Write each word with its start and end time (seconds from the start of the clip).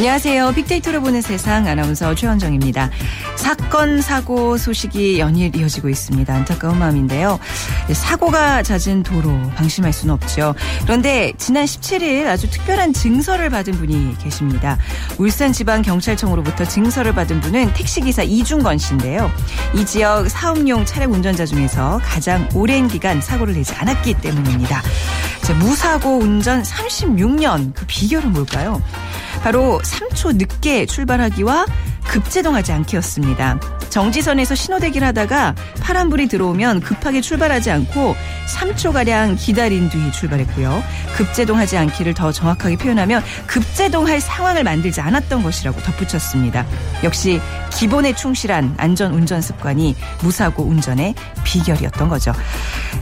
안녕하세요. 0.00 0.52
빅데이터로 0.52 1.02
보는 1.02 1.20
세상 1.20 1.66
아나운서 1.68 2.14
최원정입니다. 2.14 2.88
사건, 3.36 4.00
사고 4.00 4.56
소식이 4.56 5.18
연일 5.18 5.54
이어지고 5.54 5.90
있습니다. 5.90 6.34
안타까운 6.34 6.78
마음인데요. 6.78 7.38
사고가 7.92 8.62
잦은 8.62 9.02
도로 9.02 9.30
방심할 9.56 9.92
수는 9.92 10.14
없죠. 10.14 10.54
그런데 10.84 11.34
지난 11.36 11.66
17일 11.66 12.28
아주 12.28 12.48
특별한 12.48 12.94
증서를 12.94 13.50
받은 13.50 13.74
분이 13.74 14.16
계십니다. 14.22 14.78
울산지방경찰청으로부터 15.18 16.64
증서를 16.64 17.14
받은 17.14 17.42
분은 17.42 17.74
택시기사 17.74 18.22
이중건 18.22 18.78
씨인데요. 18.78 19.30
이 19.74 19.84
지역 19.84 20.30
사업용 20.30 20.86
차량 20.86 21.12
운전자 21.12 21.44
중에서 21.44 22.00
가장 22.02 22.48
오랜 22.54 22.88
기간 22.88 23.20
사고를 23.20 23.52
내지 23.52 23.74
않았기 23.74 24.14
때문입니다. 24.14 24.82
자, 25.42 25.52
무사고 25.54 26.20
운전 26.20 26.62
36년 26.62 27.74
그 27.74 27.84
비결은 27.86 28.32
뭘까요? 28.32 28.80
바로 29.42 29.80
3초 29.82 30.36
늦게 30.36 30.86
출발하기와 30.86 31.66
급제동하지 32.10 32.72
않기였습니다. 32.72 33.60
정지선에서 33.88 34.54
신호대기를 34.54 35.06
하다가 35.08 35.54
파란불이 35.80 36.28
들어오면 36.28 36.80
급하게 36.80 37.20
출발하지 37.20 37.70
않고 37.70 38.16
3초가량 38.48 39.36
기다린 39.38 39.88
뒤 39.90 40.10
출발했고요. 40.12 40.82
급제동하지 41.16 41.76
않기를 41.76 42.14
더 42.14 42.32
정확하게 42.32 42.76
표현하면 42.76 43.22
급제동할 43.46 44.20
상황을 44.20 44.64
만들지 44.64 45.00
않았던 45.00 45.42
것이라고 45.42 45.80
덧붙였습니다. 45.82 46.66
역시 47.04 47.40
기본에 47.70 48.14
충실한 48.14 48.74
안전 48.76 49.12
운전 49.12 49.40
습관이 49.40 49.94
무사고 50.22 50.64
운전의 50.64 51.14
비결이었던 51.44 52.08
거죠. 52.08 52.32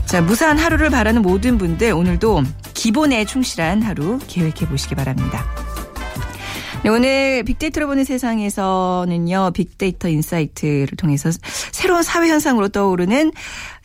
자, 0.05 0.21
무사한 0.21 0.57
하루를 0.57 0.89
바라는 0.89 1.21
모든 1.21 1.57
분들 1.57 1.93
오늘도 1.93 2.43
기본에 2.73 3.25
충실한 3.25 3.81
하루 3.81 4.19
계획해 4.27 4.67
보시기 4.67 4.95
바랍니다. 4.95 5.45
네, 6.81 6.89
오늘 6.89 7.43
빅데이터로 7.43 7.87
보는 7.87 8.05
세상에서는요, 8.05 9.51
빅데이터 9.53 10.07
insight를 10.07 10.95
통해서 10.97 11.29
새로운 11.73 12.03
사회 12.03 12.29
현상으로 12.29 12.69
떠오르는 12.69 13.33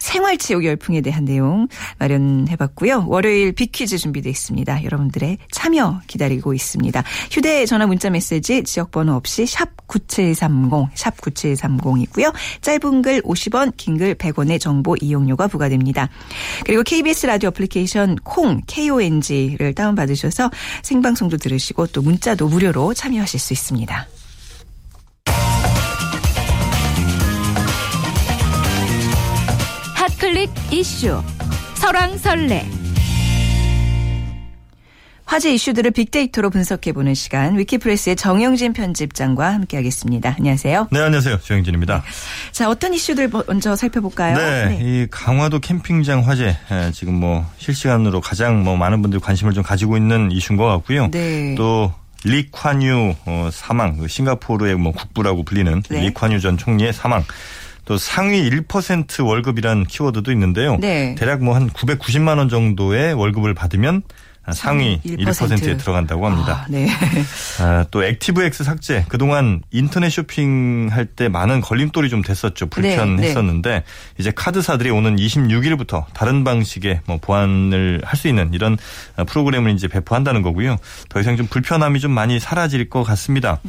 생활체육 0.05 0.65
열풍에 0.65 1.01
대한 1.01 1.25
내용 1.25 1.67
마련해봤고요. 1.99 3.07
월요일 3.09 3.53
빅퀴즈 3.53 3.97
준비되어 3.97 4.31
있습니다. 4.31 4.85
여러분들의 4.85 5.39
참여 5.51 6.03
기다리고 6.07 6.53
있습니다. 6.53 7.03
휴대전화 7.31 7.87
문자 7.87 8.11
메시지 8.11 8.63
지역번호 8.63 9.15
없이 9.15 9.47
샵 9.47 9.71
9730, 9.87 10.91
샵 10.95 11.17
9730이고요. 11.17 12.33
짧은 12.61 13.03
글 13.03 13.23
50원, 13.23 13.73
긴 13.77 13.95
글 13.95 14.17
100원의 14.17 14.61
정보 14.61 14.97
이용료가 15.01 15.47
부과됩니다. 15.47 16.09
그리고 16.67 16.83
KBS 16.83 17.27
라디오 17.27 17.51
애플리케이션 17.51 18.17
콩, 18.25 18.61
KONG를 18.67 19.73
다운받으셔서 19.73 20.51
생방송도 20.83 21.37
들으시고 21.37 21.87
또 21.89 22.03
문자도 22.03 22.49
무료로 22.49 22.93
참여하실 22.95 23.39
수 23.39 23.53
있습니다. 23.53 24.09
클릭 30.35 30.51
이슈 30.73 31.23
설왕설래 31.77 32.67
화제 35.25 35.55
이슈들을 35.55 35.93
빅데이터로 35.93 36.51
분석해보는 36.51 37.15
시간 37.15 37.57
위키프레스의 37.57 38.17
정영진 38.17 38.73
편집장과 38.73 39.55
함께하겠습니다. 39.55 40.35
안녕하세요. 40.37 40.89
네, 40.91 41.01
안녕하세요. 41.03 41.39
정영진입니다. 41.39 42.03
자, 42.51 42.69
어떤 42.69 42.95
이슈들 42.95 43.31
먼저 43.47 43.77
살펴볼까요? 43.77 44.37
네, 44.37 44.65
네. 44.71 44.79
이 44.83 45.07
강화도 45.09 45.61
캠핑장 45.61 46.27
화재 46.27 46.57
지금 46.93 47.15
뭐 47.15 47.49
실시간으로 47.59 48.21
가장 48.21 48.65
뭐 48.65 48.77
많은 48.77 49.03
분들이 49.03 49.21
관심을 49.21 49.53
좀 49.53 49.63
가지고 49.63 49.97
있는 49.97 50.33
이슈인 50.33 50.57
것 50.57 50.67
같고요. 50.67 51.13
네. 51.13 51.55
또 51.57 51.93
리콴유 52.25 53.15
어, 53.27 53.51
사망, 53.53 53.99
그 53.99 54.09
싱가포르의 54.09 54.75
뭐 54.75 54.91
국부라고 54.91 55.45
불리는 55.45 55.83
네. 55.89 56.01
리콴유 56.01 56.41
전 56.41 56.59
총리의 56.59 56.93
사망. 56.93 57.23
또 57.85 57.97
상위 57.99 58.49
1% 58.51 59.25
월급이란 59.27 59.85
키워드도 59.87 60.33
있는데요. 60.33 60.77
네. 60.81 61.15
대략 61.17 61.43
뭐 61.43 61.55
한 61.55 61.71
990만 61.71 62.39
원 62.39 62.49
정도의 62.49 63.15
월급을 63.15 63.55
받으면 63.55 64.03
상위 64.53 65.01
1%. 65.07 65.19
1%에 65.25 65.77
들어간다고 65.79 66.27
합니다. 66.27 66.65
아, 66.65 66.67
네. 66.69 66.87
아, 67.61 67.87
또 67.91 68.05
액티브엑스 68.05 68.63
삭제 68.65 69.05
그동안 69.09 69.63
인터넷 69.71 70.11
쇼핑할 70.11 71.07
때 71.07 71.29
많은 71.29 71.63
걸림돌이 71.63 72.11
좀 72.11 72.21
됐었죠. 72.21 72.67
불편했었는데 72.67 73.69
네, 73.71 73.75
네. 73.77 73.85
이제 74.19 74.33
카드사들이 74.35 74.91
오는 74.91 75.17
26일부터 75.17 76.05
다른 76.13 76.45
방식의 76.45 77.01
뭐 77.07 77.17
보완을 77.23 78.03
할 78.05 78.19
수 78.19 78.29
있는 78.29 78.53
이런 78.53 78.77
프로그램을 79.27 79.71
이제 79.73 79.89
배포한다는 79.89 80.43
거고요. 80.43 80.77
더 81.09 81.21
이상 81.21 81.37
좀 81.37 81.47
불편함이 81.47 82.01
좀 82.01 82.11
많이 82.11 82.39
사라질 82.39 82.89
것 82.91 83.03
같습니다. 83.03 83.61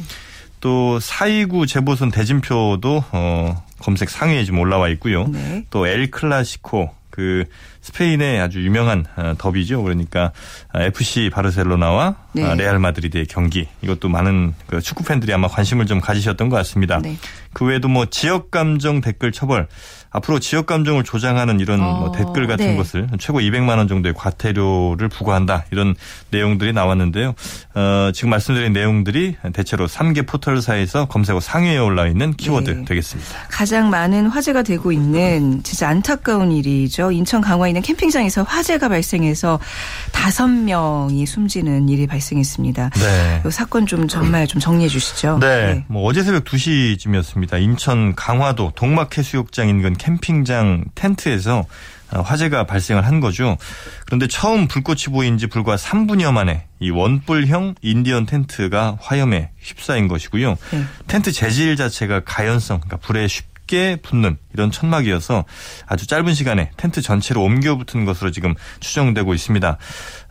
또 0.66 0.98
사이구 0.98 1.66
재보선 1.68 2.10
대진표도 2.10 3.04
어 3.12 3.62
검색 3.78 4.10
상위에 4.10 4.42
지금 4.44 4.58
올라와 4.58 4.88
있고요. 4.88 5.28
네. 5.28 5.64
또 5.70 5.86
엘 5.86 6.10
클라시코 6.10 6.90
그 7.08 7.44
스페인의 7.82 8.40
아주 8.40 8.64
유명한 8.64 9.06
어, 9.16 9.34
더비죠. 9.38 9.80
그러니까 9.84 10.32
FC 10.74 11.30
바르셀로나와 11.32 12.16
네. 12.32 12.42
아, 12.42 12.54
레알 12.56 12.80
마드리드의 12.80 13.26
경기 13.26 13.68
이것도 13.80 14.08
많은 14.08 14.54
그 14.66 14.80
축구 14.80 15.04
팬들이 15.04 15.32
아마 15.32 15.46
관심을 15.46 15.86
좀 15.86 16.00
가지셨던 16.00 16.48
것 16.48 16.56
같습니다. 16.56 16.98
네. 16.98 17.16
그 17.52 17.64
외에도 17.64 17.86
뭐 17.86 18.06
지역 18.06 18.50
감정 18.50 19.00
댓글 19.00 19.30
처벌 19.30 19.68
앞으로 20.16 20.38
지역 20.38 20.64
감정을 20.64 21.04
조장하는 21.04 21.60
이런 21.60 21.80
어, 21.80 22.00
뭐 22.00 22.12
댓글 22.12 22.46
같은 22.46 22.66
네. 22.66 22.76
것을 22.76 23.06
최고 23.18 23.40
200만 23.40 23.76
원 23.76 23.86
정도의 23.86 24.14
과태료를 24.16 25.08
부과한다 25.08 25.66
이런 25.70 25.94
내용들이 26.30 26.72
나왔는데요. 26.72 27.34
어, 27.74 28.10
지금 28.14 28.30
말씀드린 28.30 28.72
내용들이 28.72 29.36
대체로 29.52 29.86
3개 29.86 30.26
포털사에서 30.26 31.04
검색어 31.06 31.40
상위에 31.40 31.76
올라 31.76 32.06
있는 32.06 32.32
키워드 32.32 32.70
네. 32.70 32.84
되겠습니다. 32.86 33.30
가장 33.50 33.90
많은 33.90 34.28
화제가 34.28 34.62
되고 34.62 34.90
있는 34.90 35.62
진짜 35.62 35.88
안타까운 35.88 36.50
일이죠. 36.50 37.12
인천 37.12 37.42
강화에 37.42 37.70
있는 37.70 37.82
캠핑장에서 37.82 38.44
화재가 38.44 38.88
발생해서 38.88 39.60
다섯 40.12 40.48
명이 40.48 41.26
숨지는 41.26 41.90
일이 41.90 42.06
발생했습니다. 42.06 42.90
네. 42.90 43.42
이 43.46 43.50
사건 43.50 43.84
좀 43.84 44.08
정말 44.08 44.46
좀 44.46 44.60
정리해 44.60 44.88
주시죠. 44.88 45.38
네. 45.40 45.66
네. 45.66 45.84
뭐 45.88 46.04
어제 46.04 46.22
새벽 46.22 46.44
2시쯤이었습니다. 46.44 47.60
인천 47.60 48.14
강화도 48.14 48.72
동막해수욕장 48.74 49.68
인근 49.68 49.92
캠 49.92 50.05
핑장 50.18 50.84
텐트에서 50.94 51.64
어, 52.12 52.20
화재가 52.20 52.64
발생을 52.66 53.04
한 53.04 53.20
거죠. 53.20 53.56
그런데 54.06 54.28
처음 54.28 54.68
불꽃이 54.68 55.04
보인 55.10 55.38
지 55.38 55.48
불과 55.48 55.76
3분여 55.76 56.32
만에 56.32 56.66
이 56.78 56.90
원뿔형 56.90 57.74
인디언 57.82 58.26
텐트가 58.26 58.98
화염에 59.00 59.50
휩싸인 59.58 60.06
것이고요. 60.06 60.56
네. 60.70 60.84
텐트 61.08 61.32
재질 61.32 61.74
자체가 61.76 62.20
가연성, 62.24 62.80
그러니까 62.80 62.98
불에 62.98 63.26
쉽 63.26 63.55
쉽게 63.66 63.96
붙는 64.02 64.38
이런 64.54 64.70
천막이어서 64.70 65.44
아주 65.86 66.06
짧은 66.06 66.32
시간에 66.34 66.70
텐트 66.76 67.02
전체로 67.02 67.42
옮겨 67.42 67.76
붙은 67.76 68.04
것으로 68.04 68.30
지금 68.30 68.54
추정되고 68.80 69.34
있습니다. 69.34 69.76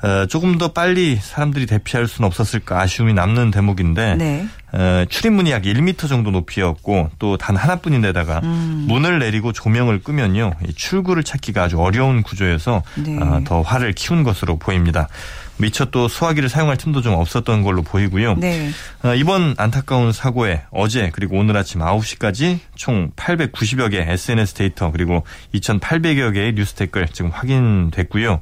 어, 0.03 0.25
조금 0.28 0.57
더 0.57 0.69
빨리 0.69 1.18
사람들이 1.18 1.66
대피할 1.68 2.07
수는 2.07 2.25
없었을까 2.28 2.79
아쉬움이 2.81 3.13
남는 3.13 3.51
대목인데 3.51 4.16
네. 4.16 4.47
어, 4.73 5.06
출입문이 5.07 5.51
약 5.51 5.63
1m 5.63 6.09
정도 6.09 6.31
높이였고 6.31 7.12
또 7.19 7.35
단 7.38 7.56
하나뿐인데다가 7.57 8.40
음. 8.44 8.85
문을 8.88 9.19
내리고 9.19 9.52
조명을 9.52 10.02
끄면요 10.02 10.53
출구를 10.75 11.23
찾기가 11.23 11.63
아주 11.63 11.79
어려운 11.79 12.23
구조여서 12.23 12.81
네. 12.96 13.17
어, 13.19 13.41
더 13.46 13.62
화를 13.62 13.94
키운 13.94 14.23
것으로 14.23 14.57
보입니다. 14.57 15.07
미처 15.57 15.85
또 15.85 16.07
소화기를 16.07 16.49
사용할 16.49 16.78
틈도 16.78 17.02
좀 17.02 17.13
없었던 17.13 17.63
걸로 17.63 17.81
보이고요. 17.81 18.35
네. 18.35 18.69
어, 19.03 19.16
이번 19.16 19.55
안타까운 19.57 20.11
사고에 20.11 20.63
어제 20.72 21.11
그리고 21.13 21.37
오늘 21.37 21.55
아침 21.57 21.81
9시까지 21.81 22.59
총 22.75 23.11
890여 23.16 23.91
개 23.91 23.99
SNS 24.02 24.53
데이터 24.53 24.91
그리고 24.91 25.23
2,800여 25.53 26.34
개의 26.34 26.53
뉴스 26.53 26.73
댓글 26.73 27.07
지금 27.07 27.31
확인됐고요. 27.31 28.41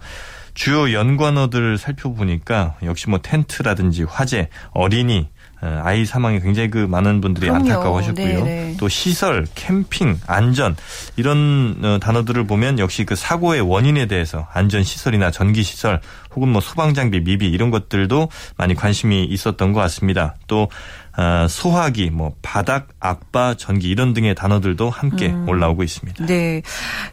주요 0.54 0.94
연관어들을 0.94 1.78
살펴보니까 1.78 2.76
역시 2.84 3.10
뭐 3.10 3.20
텐트라든지 3.22 4.04
화재, 4.04 4.50
어린이, 4.72 5.30
어, 5.30 5.33
아이 5.84 6.06
사망에 6.06 6.40
굉장히 6.40 6.70
그 6.70 6.80
많은 6.80 7.22
분들이 7.22 7.48
그럼요. 7.48 7.64
안타까워하셨고요. 7.64 8.26
네네. 8.26 8.44
네. 8.44 8.78
또 8.80 8.90
시설, 8.90 9.46
캠핑, 9.56 10.20
안전 10.28 10.76
이런 11.16 11.78
어, 11.84 12.00
단어들을 12.00 12.46
보면 12.46 12.80
역시 12.80 13.06
그 13.06 13.16
사고의 13.16 13.62
원인에 13.62 14.08
대해서 14.08 14.48
안전 14.54 14.84
시설이나 14.84 15.32
전기 15.32 15.64
시설, 15.64 16.02
혹은 16.36 16.50
뭐 16.50 16.62
소방 16.62 16.94
장비 16.94 17.22
미비 17.22 17.48
이런 17.48 17.72
것들도 17.72 18.30
많이 18.58 18.74
관심이 18.74 19.24
있었던 19.26 19.74
것 19.74 19.80
같습니다. 19.82 20.36
또 20.48 20.70
아, 20.72 21.03
소화기, 21.50 22.10
뭐 22.10 22.34
바닥, 22.42 22.88
악바, 23.00 23.56
전기 23.58 23.90
이런 23.90 24.14
등의 24.14 24.36
단어들도 24.36 24.90
함께 24.90 25.28
음. 25.30 25.48
올라오고 25.48 25.84
있습니다. 25.84 26.26
네. 26.26 26.62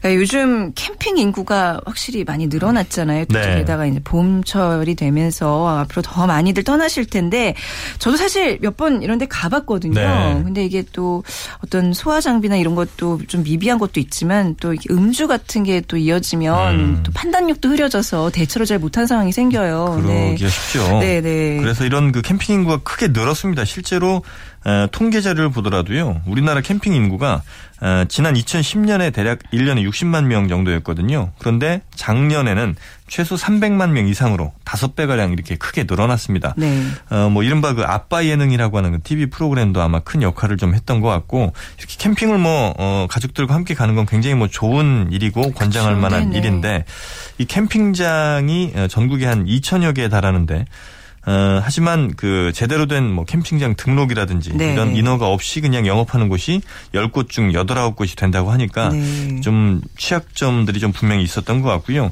그러니까 0.01 0.21
요즘 0.21 0.73
캠핑 0.75 1.19
인구가 1.19 1.81
확실히 1.85 2.25
많이 2.25 2.47
늘어났잖아요. 2.47 3.27
또 3.27 3.39
네. 3.39 3.57
게다가 3.57 3.87
이제 3.87 4.01
봄철이 4.03 4.95
되면서 4.95 5.69
앞으로 5.81 6.03
더 6.03 6.27
많이들 6.27 6.65
떠나실 6.65 7.07
텐데 7.07 7.55
저도 7.99 8.17
사실 8.17 8.59
몇 8.61 8.77
번 8.77 9.03
이런 9.03 9.19
데 9.19 9.27
가봤거든요. 9.27 9.95
네. 9.95 10.41
근데 10.45 10.65
이게 10.65 10.83
또 10.93 11.23
어떤 11.63 11.93
소화 11.93 12.21
장비나 12.21 12.57
이런 12.57 12.75
것도 12.75 13.21
좀 13.27 13.43
미비한 13.43 13.79
것도 13.79 14.01
있지만 14.01 14.55
또 14.61 14.75
음주 14.91 15.27
같은 15.29 15.65
게 15.65 15.81
또 15.89 15.97
이어지면 15.97 16.75
음. 16.75 17.01
또 17.03 17.11
판단력도 17.13 17.69
흐려져서 17.69 18.31
대처를 18.31 18.67
잘 18.67 18.79
못한 18.79 19.07
상황이 19.07 19.33
생겨요. 19.33 19.97
그러기가 20.03 20.13
네. 20.13 20.37
쉽죠. 20.49 20.99
네, 21.01 21.21
네. 21.21 21.57
그래서 21.59 21.85
이런 21.85 22.13
그 22.13 22.23
캠핑 22.23 22.55
인구가 22.55 22.79
크게 22.83 23.09
늘었습니다. 23.09 23.65
실제 23.65 23.90
로 23.99 24.23
통계 24.93 25.21
자료를 25.21 25.51
보더라도요. 25.51 26.23
우리나라 26.27 26.61
캠핑 26.61 26.95
인구가 26.95 27.43
지난 28.09 28.35
2010년에 28.35 29.13
대략 29.13 29.41
1년에 29.53 29.89
60만 29.89 30.25
명 30.25 30.49
정도였거든요. 30.49 31.33
그런데 31.39 31.83
작년에는 31.95 32.77
최소 33.09 33.35
300만 33.35 33.91
명 33.91 34.07
이상으로 34.07 34.53
5배 34.65 35.07
가량 35.07 35.33
이렇게 35.33 35.57
크게 35.57 35.85
늘어났습니다. 35.89 36.55
네. 36.57 36.85
어, 37.11 37.29
뭐 37.29 37.43
이른바 37.43 37.75
그 37.75 37.83
아빠 37.83 38.25
예능이라고 38.25 38.79
하는 38.79 38.93
그 38.93 39.03
TV 39.03 39.27
프로그램도 39.27 39.83
아마 39.83 39.99
큰 39.99 40.23
역할을 40.23 40.57
좀 40.57 40.75
했던 40.75 41.01
것 41.01 41.09
같고 41.09 41.53
이렇게 41.79 41.97
캠핑을 41.99 42.39
뭐 42.39 42.73
어, 42.79 43.07
가족들과 43.11 43.55
함께 43.55 43.75
가는 43.75 43.97
건 43.97 44.07
굉장히 44.07 44.37
뭐 44.37 44.47
좋은 44.47 45.09
일이고 45.11 45.53
권장할 45.53 45.97
그렇죠. 45.97 46.01
만한 46.01 46.31
네네. 46.31 46.39
일인데 46.39 46.85
이 47.39 47.47
캠핑장이 47.47 48.73
어, 48.77 48.87
전국에 48.89 49.27
한 49.27 49.45
2천여 49.45 49.95
개에 49.97 50.09
달하는데 50.09 50.67
어, 51.27 51.61
하지만 51.63 52.15
그 52.17 52.51
제대로 52.55 52.87
된 52.87 53.11
뭐 53.11 53.25
캠핑장 53.25 53.75
등록이라든지 53.77 54.55
네. 54.55 54.73
이런 54.73 54.95
인허가 54.97 55.29
없이 55.29 55.61
그냥 55.61 55.87
영업하는 55.87 56.29
곳이 56.29 56.61
10곳 56.95 57.29
중 57.29 57.53
8, 57.53 57.65
9곳이 57.67 58.17
된다고 58.17 58.51
하니까 58.53 58.89
네. 58.91 59.41
좀 59.41 59.81
취약점들이 59.99 60.81
좀 60.81 60.93
분명히 60.93 61.23
있었던 61.25 61.61
것 61.63 61.69
같고요. 61.69 62.07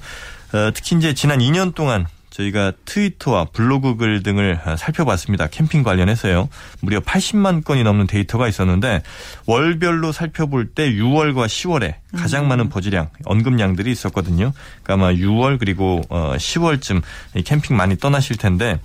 어, 0.52 0.70
특히 0.74 0.96
이제 0.96 1.14
지난 1.14 1.38
2년 1.38 1.74
동안 1.74 2.06
저희가 2.38 2.72
트위터와 2.84 3.46
블로그 3.52 3.96
글 3.96 4.22
등을 4.22 4.60
살펴봤습니다. 4.78 5.48
캠핑 5.48 5.82
관련해서요. 5.82 6.48
무려 6.80 7.00
80만 7.00 7.64
건이 7.64 7.82
넘는 7.82 8.06
데이터가 8.06 8.46
있었는데 8.48 9.02
월별로 9.46 10.12
살펴볼 10.12 10.68
때 10.68 10.90
6월과 10.92 11.46
10월에 11.46 11.94
가장 12.16 12.44
음. 12.44 12.48
많은 12.48 12.68
버즈량, 12.68 13.08
언급량들이 13.24 13.90
있었거든요. 13.90 14.52
그러니까 14.82 14.94
아마 15.06 15.12
6월 15.12 15.58
그리고 15.58 16.00
10월쯤 16.08 16.98
어, 16.98 17.40
캠핑 17.44 17.76
많이 17.76 17.96
떠나실 17.98 18.36
텐데 18.36 18.78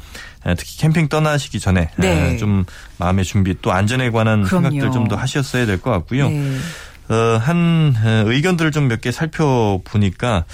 특히 0.58 0.78
캠핑 0.80 1.08
떠나시기 1.08 1.60
전에 1.60 1.90
네. 1.98 2.38
좀 2.38 2.66
마음의 2.98 3.24
준비 3.24 3.56
또 3.62 3.72
안전에 3.72 4.10
관한 4.10 4.44
그럼요. 4.44 4.70
생각들 4.72 4.92
좀 4.92 5.08
더 5.08 5.16
하셨어야 5.16 5.66
될 5.66 5.80
것 5.80 5.92
같고요. 5.92 6.30
네. 6.30 6.58
어, 7.10 7.16
한 7.38 7.94
의견들을 8.26 8.72
좀 8.72 8.88
몇 8.88 9.02
개 9.02 9.12
살펴보니까 9.12 10.46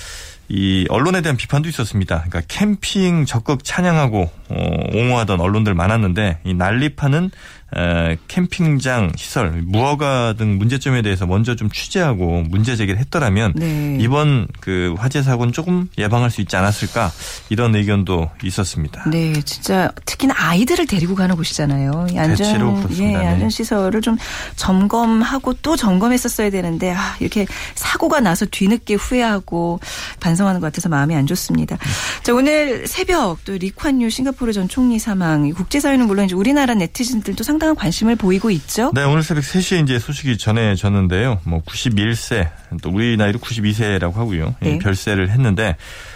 이 0.50 0.86
언론에 0.90 1.22
대한 1.22 1.38
비판도 1.38 1.70
있었습니다. 1.70 2.26
그러니까 2.28 2.42
캠핑 2.48 3.26
적극 3.26 3.64
찬양하고 3.64 4.22
어, 4.24 4.32
옹호하던 4.50 5.40
언론들 5.40 5.74
많았는데 5.74 6.40
이 6.44 6.54
난립하는 6.54 7.32
에, 7.76 8.18
캠핑장 8.28 9.12
시설 9.16 9.62
무허가 9.64 10.34
등 10.34 10.58
문제점에 10.58 11.04
대해서 11.04 11.28
먼저 11.28 11.56
좀 11.56 11.70
취재하고 11.70 12.44
문제 12.50 12.76
제기를 12.76 13.00
했더라면 13.00 13.54
네. 13.56 13.98
이번 14.00 14.48
그 14.60 14.96
화재 14.98 15.22
사고는 15.22 15.54
조금 15.54 15.88
예방할 15.98 16.32
수 16.32 16.42
있지 16.42 16.56
않았을까 16.56 17.12
이런 17.50 17.76
의견도 17.76 18.32
있었습니다. 18.44 19.08
네, 19.10 19.34
진짜 19.44 19.92
특히나 20.06 20.34
아이들을 20.36 20.88
데리고 20.88 21.14
가는 21.14 21.36
곳이잖아요. 21.36 22.08
안전 22.16 22.88
예, 22.94 23.06
네. 23.06 23.16
안전 23.16 23.52
시설을 23.52 24.02
좀 24.02 24.18
점검하고 24.56 25.54
또 25.62 25.76
점검했었어야 25.76 26.50
되는데 26.50 26.92
아, 26.92 27.16
이렇게 27.20 27.46
사고가 27.76 28.20
나서 28.20 28.48
뒤늦게 28.48 28.96
후회하고 28.96 29.80
반성하는 30.20 30.60
것 30.60 30.68
같아서 30.68 30.90
마음이 30.90 31.16
안 31.16 31.28
좋습니다. 31.28 31.78
자, 32.24 32.34
오늘 32.34 32.88
새벽 32.88 33.46
또 33.46 33.54
리콴유 33.54 34.10
싱가포르 34.10 34.39
전 34.54 34.68
총리 34.68 34.98
사망 34.98 35.52
국제사회는 35.52 36.08
물론 36.08 36.26
이제 36.26 36.34
우리나라 36.34 36.74
네티즌들도 36.74 37.44
상 37.44 37.60
상당한 37.60 37.76
관심을 37.76 38.16
보이고 38.16 38.50
있죠. 38.52 38.92
네, 38.96 39.04
오늘 39.04 39.22
새벽 39.22 39.44
3시에 39.44 39.84
이제 39.84 40.00
소식이 40.00 40.38
전해졌는데요. 40.38 41.42
뭐 41.44 41.62
91세, 41.64 42.50
또 42.82 42.90
우리 42.90 43.18
나이로 43.18 43.40
92세라고 43.40 44.14
하고요. 44.14 44.56
예, 44.64 44.72
네. 44.72 44.80
별세를 44.80 45.30
했는데 45.30 45.76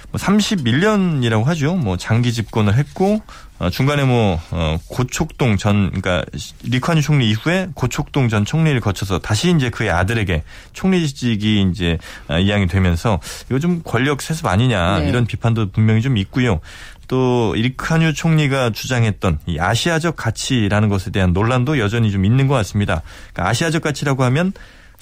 뭐 0.09 0.21
31년이라고 0.21 1.43
하죠. 1.43 1.75
뭐 1.75 1.97
장기 1.97 2.31
집권을 2.31 2.75
했고 2.75 3.15
어, 3.15 3.42
중간에 3.71 4.03
뭐 4.03 4.39
어, 4.51 4.77
고촉동 4.87 5.57
전 5.57 5.87
그러니까 5.89 6.23
리콴유 6.63 7.01
총리 7.01 7.29
이후에 7.29 7.69
고촉동 7.73 8.29
전 8.29 8.45
총리를 8.45 8.79
거쳐서 8.81 9.19
다시 9.19 9.53
이제 9.55 9.69
그의 9.69 9.89
아들에게 9.89 10.43
총리직이 10.73 11.65
이제 11.71 11.97
어, 12.27 12.39
이양이 12.39 12.67
되면서 12.67 13.19
이거 13.49 13.59
좀 13.59 13.81
권력 13.83 14.21
세습 14.21 14.45
아니냐 14.45 14.99
네. 14.99 15.09
이런 15.09 15.25
비판도 15.25 15.71
분명히 15.71 16.01
좀 16.01 16.17
있고요. 16.17 16.59
또 17.07 17.53
리콴유 17.55 18.13
총리가 18.13 18.71
주장했던 18.71 19.39
이 19.45 19.59
아시아적 19.59 20.15
가치라는 20.15 20.89
것에 20.89 21.11
대한 21.11 21.33
논란도 21.33 21.77
여전히 21.79 22.11
좀 22.11 22.25
있는 22.25 22.47
것 22.47 22.55
같습니다. 22.55 23.01
그러니까 23.33 23.49
아시아적 23.49 23.83
가치라고 23.83 24.23
하면 24.23 24.53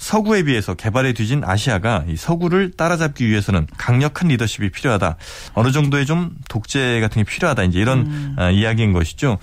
서구에 0.02 0.42
비해서 0.42 0.74
개발에 0.74 1.12
뒤진 1.12 1.44
아시아가 1.44 2.04
이 2.08 2.16
서구를 2.16 2.72
따라잡기 2.72 3.28
위해서는 3.28 3.68
강력한 3.78 4.28
리더십이 4.28 4.70
필요하다. 4.70 5.16
어느 5.54 5.70
정도의 5.70 6.06
좀 6.06 6.32
독재 6.48 7.00
같은 7.00 7.22
게 7.22 7.30
필요하다. 7.30 7.62
이제 7.62 7.78
이런 7.78 8.00
음. 8.00 8.36
어, 8.36 8.50
이야기인 8.50 8.92
것이죠. 8.92 9.38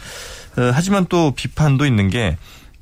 어, 0.57 0.71
하지만 0.73 1.06
또 1.07 1.31
비판도 1.31 1.85
있는 1.85 2.09
게 2.09 2.35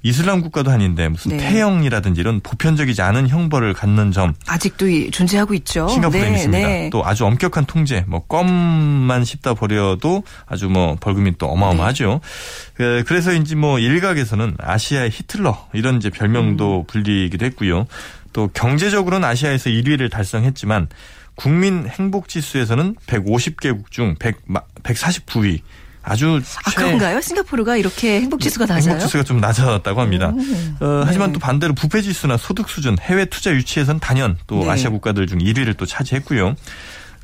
이슬람 0.04 0.42
국가도 0.42 0.72
아닌데 0.72 1.10
무슨 1.10 1.32
네. 1.32 1.38
태형이라든지 1.38 2.22
이런 2.22 2.40
보편적이지 2.40 3.02
않은 3.02 3.28
형벌을 3.28 3.74
갖는 3.74 4.12
점 4.12 4.34
아직도 4.46 5.10
존재하고 5.12 5.54
있죠. 5.56 5.88
싱가포르에 5.90 6.30
네, 6.30 6.36
있습니다. 6.36 6.68
네. 6.68 6.90
또 6.92 7.06
아주 7.06 7.26
엄격한 7.26 7.66
통제, 7.66 8.06
뭐 8.08 8.26
껌만 8.28 9.26
씹다 9.26 9.56
버려도 9.56 10.24
아주 10.46 10.70
뭐 10.70 10.96
벌금이 11.00 11.38
또 11.38 11.48
어마어마하죠. 11.48 12.22
네. 12.78 13.04
그래서인지 13.04 13.56
뭐 13.56 13.80
일각에서는 13.80 14.56
아시아의 14.60 15.10
히틀러 15.10 15.68
이런 15.74 15.98
이제 15.98 16.10
별명도 16.10 16.82
음. 16.82 16.88
불리기도 16.88 17.46
했고요. 17.46 17.88
또 18.34 18.50
경제적으로는 18.54 19.28
아시아에서 19.28 19.70
1위를 19.72 20.12
달성했지만 20.12 20.90
국민 21.36 21.88
행복 21.88 22.28
지수에서는 22.28 22.96
150개국 23.08 23.92
중 23.92 24.16
100, 24.20 24.38
149위. 24.84 25.62
아주 26.10 26.42
아 26.64 26.72
그런가요? 26.72 27.20
싱가포르가 27.20 27.76
이렇게 27.76 28.22
행복 28.22 28.40
지수가 28.40 28.66
낮아요? 28.66 28.94
행복 28.94 29.08
지수가 29.08 29.24
좀 29.26 29.40
낮았다고 29.42 30.00
합니다. 30.00 30.34
어, 30.80 31.04
하지만 31.06 31.30
네. 31.30 31.34
또 31.34 31.40
반대로 31.40 31.74
부패 31.74 32.02
지수나 32.02 32.38
소득 32.38 32.70
수준, 32.70 32.98
해외 33.02 33.26
투자 33.26 33.52
유치에선 33.52 34.00
단연 34.00 34.38
또 34.48 34.64
네. 34.64 34.70
아시아 34.70 34.90
국가들 34.90 35.28
중 35.28 35.40
1위를 35.40 35.76
또 35.76 35.86
차지했고요. 35.86 36.56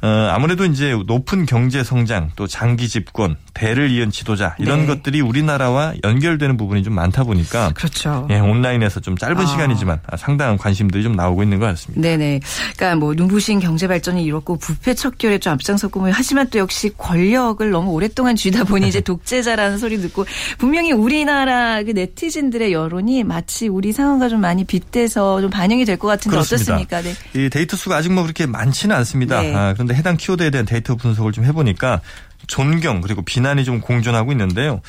어, 0.04 0.08
아무래도 0.34 0.66
이제 0.66 0.94
높은 1.08 1.46
경제 1.46 1.82
성장 1.82 2.30
또 2.36 2.46
장기 2.46 2.90
집권 2.90 3.38
대를 3.54 3.90
이은 3.90 4.12
지도자 4.12 4.54
이런 4.60 4.82
네. 4.82 4.88
것들이 4.88 5.22
우리나라와 5.22 5.94
연결되는 6.04 6.58
부분이 6.58 6.84
좀 6.84 6.94
많다 6.94 7.24
보니까 7.24 7.72
그렇죠. 7.74 8.28
예, 8.30 8.40
온라인에서 8.40 9.00
좀 9.00 9.16
짧은 9.18 9.38
아. 9.38 9.46
시간이지만 9.46 10.02
상당한 10.18 10.58
관심들이 10.58 11.04
좀 11.04 11.14
나오고 11.16 11.42
있는 11.44 11.60
것 11.60 11.68
같습니다. 11.68 12.02
네네. 12.02 12.42
그러니까 12.76 13.00
뭐 13.00 13.14
눈부신 13.14 13.60
경제 13.62 13.88
발전이 13.88 14.24
이뤘고 14.26 14.58
부패 14.58 14.94
척결에 14.94 15.38
좀 15.38 15.54
앞장섰고 15.54 16.02
뭐 16.02 16.10
하지만 16.12 16.50
또 16.50 16.60
역시 16.60 16.92
권력을 16.98 17.70
너무 17.72 17.92
오랫동안 17.92 18.36
쥐다 18.36 18.66
보니 18.66 18.90
이제 18.90 19.00
독재자라는 19.02 19.78
소리 19.78 20.00
듣고 20.02 20.26
분명히 20.58 20.92
우리나라 20.92 21.82
그 21.84 21.92
네티즌들의 21.92 22.74
여론이 22.74 23.24
마치 23.24 23.70
우리 23.70 23.94
상황과 23.94 24.28
좀 24.28 24.42
많이 24.42 24.66
빗대서 24.66 25.40
좀 25.40 25.50
반영이 25.50 25.86
될 25.86 25.94
것 25.98 26.08
같은데 26.08 26.36
그렇습니다. 26.36 26.74
어떻습니까? 26.76 27.02
네. 27.02 27.46
이 27.46 27.50
데이터 27.50 27.78
수가 27.78 27.96
아직 27.96 28.12
뭐 28.12 28.24
그렇게 28.24 28.46
많지는 28.48 28.94
않습니다. 28.98 29.42
네. 29.42 29.56
아, 29.56 29.74
그런데 29.74 29.93
해당 29.94 30.18
키워드에 30.18 30.50
대한 30.50 30.66
데이터 30.66 30.96
분석을 30.96 31.32
좀 31.32 31.46
해보니까 31.46 32.02
존경 32.48 33.02
그리고 33.02 33.22
비난이 33.22 33.64
좀 33.64 33.82
공존하고 33.82 34.32
있는데요. 34.32 34.82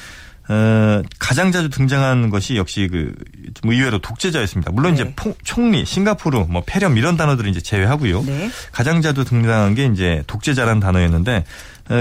어, 0.47 1.01
가장 1.19 1.53
자주 1.53 1.71
등장하는 1.71 2.29
것이 2.29 2.57
역시 2.57 2.89
그, 2.91 3.15
좀 3.55 3.71
의외로 3.73 3.99
독재자였습니다. 3.99 4.73
물론 4.73 4.95
네. 4.95 5.03
이제 5.03 5.13
포, 5.17 5.35
총리, 5.43 5.87
싱가포르, 5.87 6.41
뭐 6.49 6.63
폐렴 6.67 6.99
이런 6.99 7.17
단어들을 7.17 7.49
이제 7.49 7.61
제외하고요. 7.61 8.23
네. 8.25 8.51
가장 8.71 9.01
자주 9.01 9.25
등장한 9.25 9.75
게 9.75 9.87
이제 9.87 10.23
독재자라는 10.27 10.81
단어였는데 10.81 11.45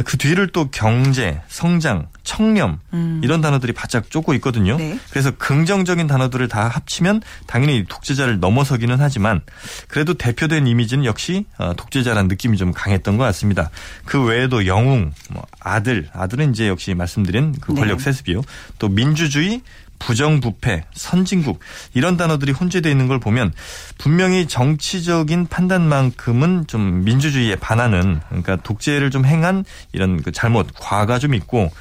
그 0.05 0.17
뒤를 0.17 0.47
또 0.47 0.69
경제, 0.71 1.41
성장, 1.47 2.07
청렴 2.23 2.79
음. 2.93 3.19
이런 3.23 3.41
단어들이 3.41 3.73
바짝 3.73 4.09
쫓고 4.09 4.33
있거든요. 4.35 4.77
네. 4.77 4.97
그래서 5.09 5.31
긍정적인 5.31 6.07
단어들을 6.07 6.47
다 6.47 6.67
합치면 6.69 7.21
당연히 7.47 7.85
독재자를 7.87 8.39
넘어서기는 8.39 8.95
하지만 8.99 9.41
그래도 9.89 10.13
대표된 10.13 10.67
이미지는 10.67 11.03
역시 11.05 11.45
어, 11.57 11.73
독재자라는 11.75 12.29
느낌이 12.29 12.57
좀 12.57 12.71
강했던 12.71 13.17
것 13.17 13.25
같습니다. 13.25 13.69
그 14.05 14.23
외에도 14.23 14.65
영웅, 14.65 15.11
뭐 15.29 15.45
아들, 15.59 16.07
아들은 16.13 16.51
이제 16.51 16.67
역시 16.67 16.93
말씀드린 16.93 17.53
그 17.59 17.73
네. 17.73 17.81
권력 17.81 17.99
세습이요. 17.99 18.41
또 18.79 18.87
민주주의, 18.87 19.61
부정부패, 20.05 20.83
선진국 20.93 21.59
이런 21.93 22.17
단어들이 22.17 22.51
혼재되어 22.51 22.91
있는 22.91 23.07
걸 23.07 23.19
보면 23.19 23.53
분명히 23.97 24.47
정치적인 24.47 25.47
판단만큼은 25.47 26.65
좀 26.67 27.05
민주주의에 27.05 27.55
반하는 27.55 28.19
그러니까 28.27 28.57
독재를 28.57 29.11
좀 29.11 29.25
행한 29.25 29.63
이런 29.93 30.21
그 30.21 30.31
잘못 30.33 30.67
과가 30.77 31.19
좀 31.19 31.33
있고 31.33 31.71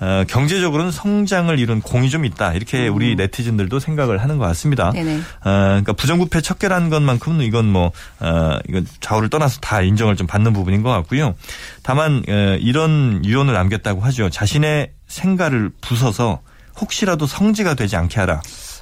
어, 0.00 0.24
경제적으로는 0.28 0.92
성장을 0.92 1.56
이룬 1.58 1.80
공이 1.80 2.08
좀 2.10 2.24
있다. 2.24 2.52
이렇게 2.54 2.88
음. 2.88 2.94
우리 2.94 3.16
네티즌들도 3.16 3.80
생각을 3.80 4.18
하는 4.18 4.38
것 4.38 4.44
같습니다. 4.46 4.90
네네. 4.90 5.18
어, 5.18 5.22
그러니까 5.42 5.92
부정부패 5.92 6.40
척결한 6.40 6.88
것만큼은 6.88 7.44
이건 7.44 7.66
뭐 7.66 7.92
어, 8.20 8.58
이건 8.68 8.86
좌우를 9.00 9.28
떠나서 9.28 9.60
다 9.60 9.82
인정을 9.82 10.16
좀 10.16 10.26
받는 10.26 10.52
부분인 10.52 10.82
것 10.82 10.90
같고요. 10.90 11.34
다만 11.82 12.22
어, 12.28 12.56
이런 12.60 13.24
유언을 13.24 13.54
남겼다고 13.54 14.00
하죠. 14.02 14.30
자신의 14.30 14.92
생가를 15.08 15.70
부숴서 15.80 16.40
혹시라도 16.80 17.26
성지가 17.26 17.74
되지 17.74 17.96
않게 17.96 18.20
하라. 18.20 18.40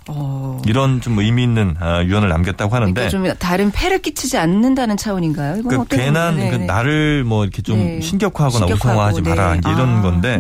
어. 0.09 0.62
이런 0.67 1.00
좀 1.00 1.19
의미 1.19 1.43
있는 1.43 1.75
어, 1.81 2.03
유언을 2.05 2.29
남겼다고 2.29 2.73
하는데 2.75 2.95
그러니까 2.95 3.11
좀 3.11 3.38
다른 3.38 3.73
폐를 3.73 4.00
끼치지 4.00 4.38
않는다는 4.38 4.97
차원인가요? 4.97 5.62
그 5.65 5.85
괜한 5.87 6.37
그 6.37 6.57
나를 6.57 7.25
뭐 7.25 7.43
이렇게 7.43 7.61
좀 7.61 7.79
네. 7.79 8.00
신격화하거나 8.00 8.67
우성화하지 8.67 9.23
마라 9.23 9.55
네. 9.55 9.61
이런 9.67 9.99
아. 9.99 10.03
건데 10.03 10.38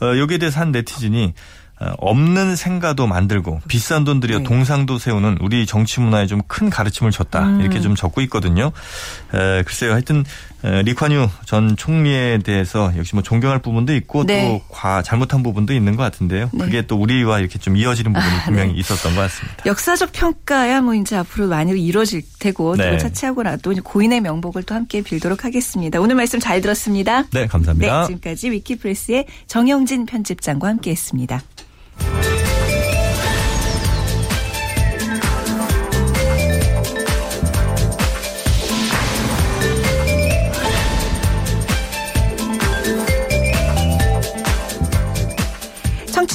어, 0.00 0.16
여기에 0.16 0.38
대해서 0.38 0.60
한 0.60 0.70
네티즌이 0.70 1.34
어, 1.80 1.92
없는 1.98 2.54
생가도 2.54 3.08
만들고 3.08 3.62
비싼 3.66 4.04
돈 4.04 4.20
들여 4.20 4.38
네. 4.38 4.44
동상도 4.44 4.98
세우는 4.98 5.38
우리 5.40 5.66
정치 5.66 6.00
문화에 6.00 6.26
좀 6.26 6.40
큰 6.46 6.68
가르침을 6.70 7.10
줬다 7.10 7.46
음. 7.46 7.60
이렇게 7.62 7.80
좀 7.80 7.94
적고 7.96 8.20
있거든요. 8.22 8.70
에, 9.34 9.62
글쎄요, 9.62 9.92
하여튼 9.92 10.24
리관유 10.62 11.28
전 11.46 11.76
총리에 11.76 12.38
대해서 12.38 12.92
역시 12.96 13.14
뭐 13.14 13.22
존경할 13.22 13.60
부분도 13.60 13.94
있고 13.94 14.24
네. 14.24 14.60
또과 14.68 15.02
잘못한 15.02 15.42
부분도 15.42 15.72
있는 15.72 15.96
것 15.96 16.02
같은데요. 16.02 16.50
네. 16.52 16.64
그게 16.64 16.86
또 16.86 16.96
우리와 16.96 17.38
이렇게 17.38 17.58
좀 17.58 17.76
이어지는 17.76 18.12
부분이 18.12 18.32
아, 18.32 18.44
분명히 18.44 18.72
네. 18.72 18.78
있었던 18.80 19.14
것 19.14 19.22
같습니다. 19.22 19.62
역사적 19.66 20.10
평가야 20.12 20.82
뭐 20.82 20.94
이제 20.94 21.16
앞으로 21.16 21.48
많이 21.48 21.72
이루어질 21.80 22.22
테고 22.38 22.76
또 22.76 22.82
네. 22.82 22.98
차치하고 22.98 23.42
나도 23.42 23.74
고인의 23.82 24.20
명복을 24.20 24.64
또 24.64 24.74
함께 24.74 25.02
빌도록 25.02 25.44
하겠습니다. 25.44 26.00
오늘 26.00 26.14
말씀 26.14 26.40
잘 26.40 26.60
들었습니다. 26.60 27.24
네, 27.32 27.46
감사합니다. 27.46 28.00
네, 28.00 28.06
지금까지 28.06 28.50
위키프레스의 28.50 29.26
정영진 29.46 30.06
편집장과 30.06 30.68
함께했습니다. 30.68 31.40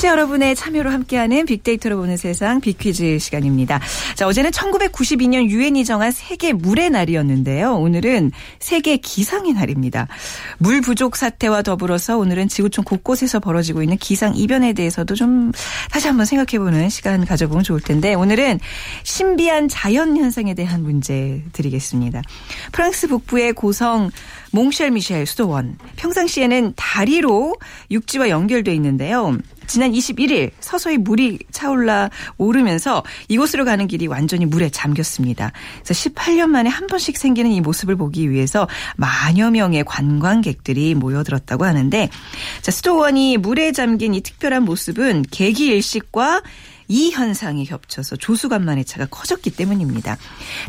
청취자 0.05 0.11
여러분의 0.11 0.55
참여로 0.55 0.91
함께하는 0.91 1.45
빅데이터로 1.45 1.97
보는 1.97 2.15
세상 2.15 2.61
빅퀴즈 2.61 3.17
시간입니다. 3.17 3.79
자, 4.15 4.27
어제는 4.27 4.51
1992년 4.51 5.49
유엔이 5.49 5.83
정한 5.83 6.11
세계 6.11 6.53
물의 6.53 6.91
날이었는데요. 6.91 7.75
오늘은 7.75 8.31
세계 8.59 8.97
기상의 8.97 9.53
날입니다. 9.53 10.07
물 10.59 10.81
부족 10.81 11.15
사태와 11.15 11.63
더불어서 11.63 12.17
오늘은 12.17 12.47
지구촌 12.47 12.85
곳곳에서 12.85 13.39
벌어지고 13.39 13.81
있는 13.81 13.97
기상 13.97 14.35
이변에 14.35 14.73
대해서도 14.73 15.15
좀 15.15 15.51
다시 15.91 16.07
한번 16.07 16.25
생각해보는 16.25 16.89
시간 16.89 17.25
가져보면 17.25 17.63
좋을 17.63 17.81
텐데 17.81 18.13
오늘은 18.13 18.59
신비한 19.03 19.67
자연 19.67 20.17
현상에 20.17 20.53
대한 20.53 20.83
문제 20.83 21.43
드리겠습니다. 21.51 22.21
프랑스 22.71 23.07
북부의 23.07 23.53
고성 23.53 24.11
몽쉘 24.51 24.91
미셸 24.91 25.25
수도원 25.25 25.77
평상시에는 25.97 26.73
다리로 26.75 27.55
육지와 27.91 28.29
연결돼 28.29 28.73
있는데요. 28.75 29.37
지난 29.67 29.91
21일 29.91 30.51
서서히 30.59 30.97
물이 30.97 31.39
차올라 31.51 32.09
오르면서 32.37 33.03
이곳으로 33.27 33.65
가는 33.65 33.87
길이 33.87 34.07
완전히 34.07 34.45
물에 34.45 34.69
잠겼습니다. 34.69 35.51
그래서 35.83 36.09
18년 36.09 36.47
만에 36.47 36.69
한 36.69 36.87
번씩 36.87 37.17
생기는 37.17 37.51
이 37.51 37.61
모습을 37.61 37.95
보기 37.95 38.29
위해서 38.29 38.67
만여 38.97 39.51
명의 39.51 39.83
관광객들이 39.83 40.95
모여들었다고 40.95 41.65
하는데 41.65 42.09
자, 42.61 42.71
수도원이 42.71 43.37
물에 43.37 43.71
잠긴 43.71 44.13
이 44.13 44.21
특별한 44.21 44.63
모습은 44.63 45.25
계기 45.31 45.67
일식과 45.67 46.41
이 46.87 47.11
현상이 47.11 47.65
겹쳐서 47.65 48.15
조수간만의 48.15 48.85
차가 48.85 49.05
커졌기 49.05 49.51
때문입니다. 49.51 50.17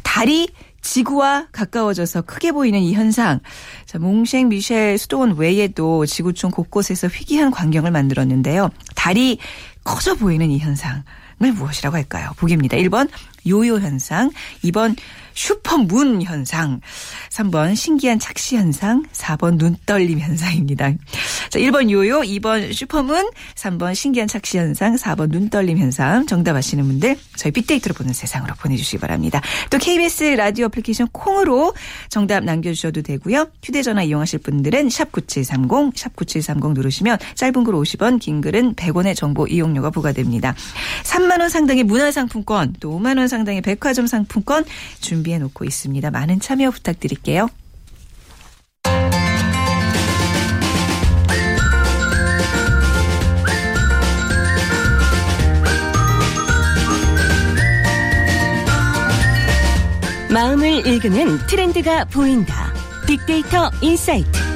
달이 0.02 0.48
지구와 0.86 1.48
가까워져서 1.52 2.22
크게 2.22 2.52
보이는 2.52 2.78
이 2.80 2.94
현상. 2.94 3.40
자, 3.86 3.98
몽셴 3.98 4.44
미셸 4.44 4.98
수도원 4.98 5.36
외에도 5.36 6.06
지구촌 6.06 6.50
곳곳에서 6.50 7.08
희귀한 7.08 7.50
광경을 7.50 7.90
만들었는데요. 7.90 8.70
달이 8.94 9.38
커져 9.84 10.14
보이는 10.14 10.50
이 10.50 10.58
현상을 10.58 11.02
무엇이라고 11.38 11.96
할까요? 11.96 12.30
보기입니다. 12.36 12.76
1번 12.76 13.08
요요 13.46 13.78
현상, 13.78 14.30
2번 14.64 14.96
슈퍼문 15.36 16.22
현상, 16.22 16.80
3번 17.30 17.76
신기한 17.76 18.18
착시 18.18 18.56
현상, 18.56 19.04
4번 19.12 19.58
눈떨림 19.58 20.18
현상입니다. 20.18 20.92
자, 21.50 21.58
1번 21.58 21.90
요요, 21.90 22.20
2번 22.20 22.72
슈퍼문, 22.72 23.30
3번 23.54 23.94
신기한 23.94 24.26
착시 24.26 24.56
현상, 24.58 24.96
4번 24.96 25.30
눈떨림 25.30 25.78
현상. 25.78 26.26
정답 26.26 26.56
아시는 26.56 26.86
분들 26.86 27.16
저희 27.36 27.52
빅데이터로 27.52 27.94
보는 27.94 28.14
세상으로 28.14 28.54
보내주시기 28.54 28.98
바랍니다. 28.98 29.42
또 29.70 29.76
KBS 29.76 30.24
라디오 30.36 30.66
애플리케이션 30.66 31.06
콩으로 31.12 31.74
정답 32.08 32.42
남겨주셔도 32.42 33.02
되고요. 33.02 33.48
휴대전화 33.62 34.04
이용하실 34.04 34.38
분들은 34.38 34.88
샵9730, 34.88 35.94
샵9730 35.94 36.72
누르시면 36.72 37.18
짧은 37.34 37.64
글 37.64 37.74
50원, 37.74 38.18
긴 38.18 38.40
글은 38.40 38.74
100원의 38.74 39.14
정보 39.14 39.46
이용료가 39.46 39.90
부과됩니다. 39.90 40.54
3만 41.04 41.40
원 41.40 41.50
상당의 41.50 41.84
문화상품권, 41.84 42.76
또 42.80 42.98
5만 42.98 43.18
원 43.18 43.28
상당의 43.28 43.35
백화점 43.44 44.06
상품권 44.06 44.64
준비해 45.00 45.38
놓고 45.38 45.64
있습니다. 45.64 46.10
많은 46.10 46.40
참여 46.40 46.70
부탁드릴게요. 46.70 47.48
마음을 60.30 60.86
읽는 60.86 61.46
트렌드가 61.46 62.04
보인다. 62.04 62.72
빅데이터 63.06 63.70
insight. 63.80 64.55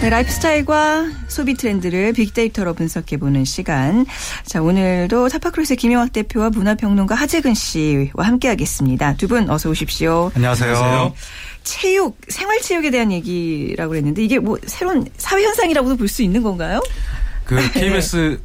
네, 0.00 0.10
라이프스타일과 0.10 1.06
소비 1.26 1.54
트렌드를 1.54 2.12
빅데이터로 2.12 2.74
분석해보는 2.74 3.44
시간. 3.44 4.06
자, 4.44 4.62
오늘도 4.62 5.28
타파크로스의 5.28 5.76
김영학 5.76 6.12
대표와 6.12 6.50
문화평론가 6.50 7.16
하재근 7.16 7.54
씨와 7.54 8.24
함께하겠습니다. 8.26 9.16
두 9.16 9.26
분 9.28 9.50
어서 9.50 9.68
오십시오. 9.68 10.30
안녕하세요. 10.36 10.68
안녕하세요. 10.76 11.14
체육, 11.64 12.16
생활체육에 12.28 12.90
대한 12.90 13.10
얘기라고 13.10 13.90
그랬는데 13.90 14.22
이게 14.24 14.38
뭐 14.38 14.56
새로운 14.66 15.04
사회현상이라고도 15.16 15.96
볼 15.96 16.08
수 16.08 16.22
있는 16.22 16.42
건가요? 16.42 16.80
그 17.44 17.56
KBS 17.74 18.40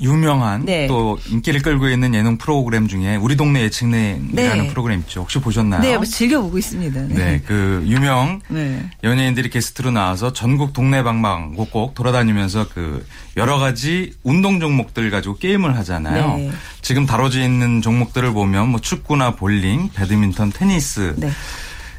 유명한 0.00 0.64
네. 0.64 0.86
또 0.86 1.18
인기를 1.28 1.62
끌고 1.62 1.88
있는 1.88 2.14
예능 2.14 2.38
프로그램 2.38 2.86
중에 2.86 3.16
우리 3.16 3.36
동네 3.36 3.62
예측내라는 3.62 4.32
네. 4.32 4.68
프로그램 4.68 5.00
있죠. 5.00 5.20
혹시 5.22 5.40
보셨나요? 5.40 5.80
네, 5.80 5.98
즐겨보고 6.06 6.56
있습니다. 6.58 7.00
네, 7.08 7.14
네 7.14 7.42
그 7.46 7.84
유명 7.86 8.40
네. 8.48 8.88
연예인들이 9.02 9.50
게스트로 9.50 9.90
나와서 9.90 10.32
전국 10.32 10.72
동네 10.72 11.02
방방 11.02 11.54
곳곳 11.54 11.94
돌아다니면서 11.94 12.68
그 12.72 13.04
여러 13.36 13.58
가지 13.58 14.12
운동 14.22 14.60
종목들 14.60 15.10
가지고 15.10 15.36
게임을 15.36 15.76
하잖아요. 15.78 16.36
네. 16.36 16.50
지금 16.82 17.06
다뤄져 17.06 17.40
있는 17.42 17.82
종목들을 17.82 18.32
보면 18.32 18.68
뭐 18.68 18.80
축구나 18.80 19.34
볼링, 19.34 19.90
배드민턴, 19.94 20.52
테니스 20.52 21.14
네. 21.16 21.30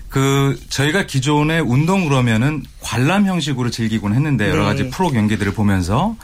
그 0.09 0.59
저희가 0.69 1.05
기존에 1.05 1.59
운동 1.59 2.07
그러면은 2.07 2.63
관람 2.81 3.25
형식으로 3.25 3.69
즐기곤 3.69 4.13
했는데 4.15 4.49
여러 4.49 4.63
가지 4.63 4.89
프로 4.89 5.09
경기들을 5.11 5.53
보면서 5.53 6.15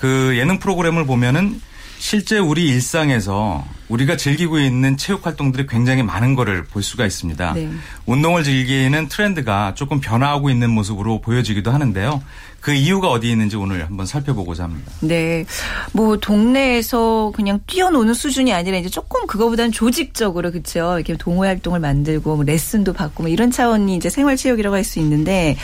그 0.00 0.34
예능 0.38 0.58
프로그램을 0.58 1.04
보면은 1.06 1.60
실제 1.98 2.38
우리 2.38 2.66
일상에서 2.66 3.62
우리가 3.90 4.16
즐기고 4.16 4.58
있는 4.58 4.96
체육 4.96 5.26
활동들이 5.26 5.66
굉장히 5.66 6.02
많은 6.02 6.34
거를 6.34 6.64
볼 6.64 6.82
수가 6.82 7.04
있습니다. 7.04 7.52
네. 7.52 7.68
운동을 8.06 8.42
즐기는 8.42 9.08
트렌드가 9.08 9.74
조금 9.74 10.00
변화하고 10.00 10.48
있는 10.48 10.70
모습으로 10.70 11.20
보여지기도 11.20 11.70
하는데요. 11.70 12.22
그 12.60 12.72
이유가 12.72 13.08
어디 13.08 13.30
있는지 13.30 13.56
오늘 13.56 13.84
한번 13.84 14.06
살펴보고자 14.06 14.64
합니다. 14.64 14.90
네. 15.00 15.44
뭐 15.92 16.16
동네에서 16.16 17.32
그냥 17.34 17.60
뛰어노는 17.66 18.14
수준이 18.14 18.54
아니라 18.54 18.78
이제 18.78 18.88
조금 18.88 19.26
그거보다는 19.26 19.70
조직적으로 19.70 20.52
그렇죠. 20.52 20.94
이렇게 20.96 21.18
동호회 21.18 21.48
활동을 21.48 21.80
만들고 21.80 22.36
뭐 22.36 22.44
레슨도 22.44 22.94
받고 22.94 23.24
뭐 23.24 23.30
이런 23.30 23.50
차원이 23.50 23.94
이제 23.96 24.08
생활 24.08 24.38
체육이라고 24.38 24.74
할 24.74 24.84
수 24.84 24.98
있는데 25.00 25.56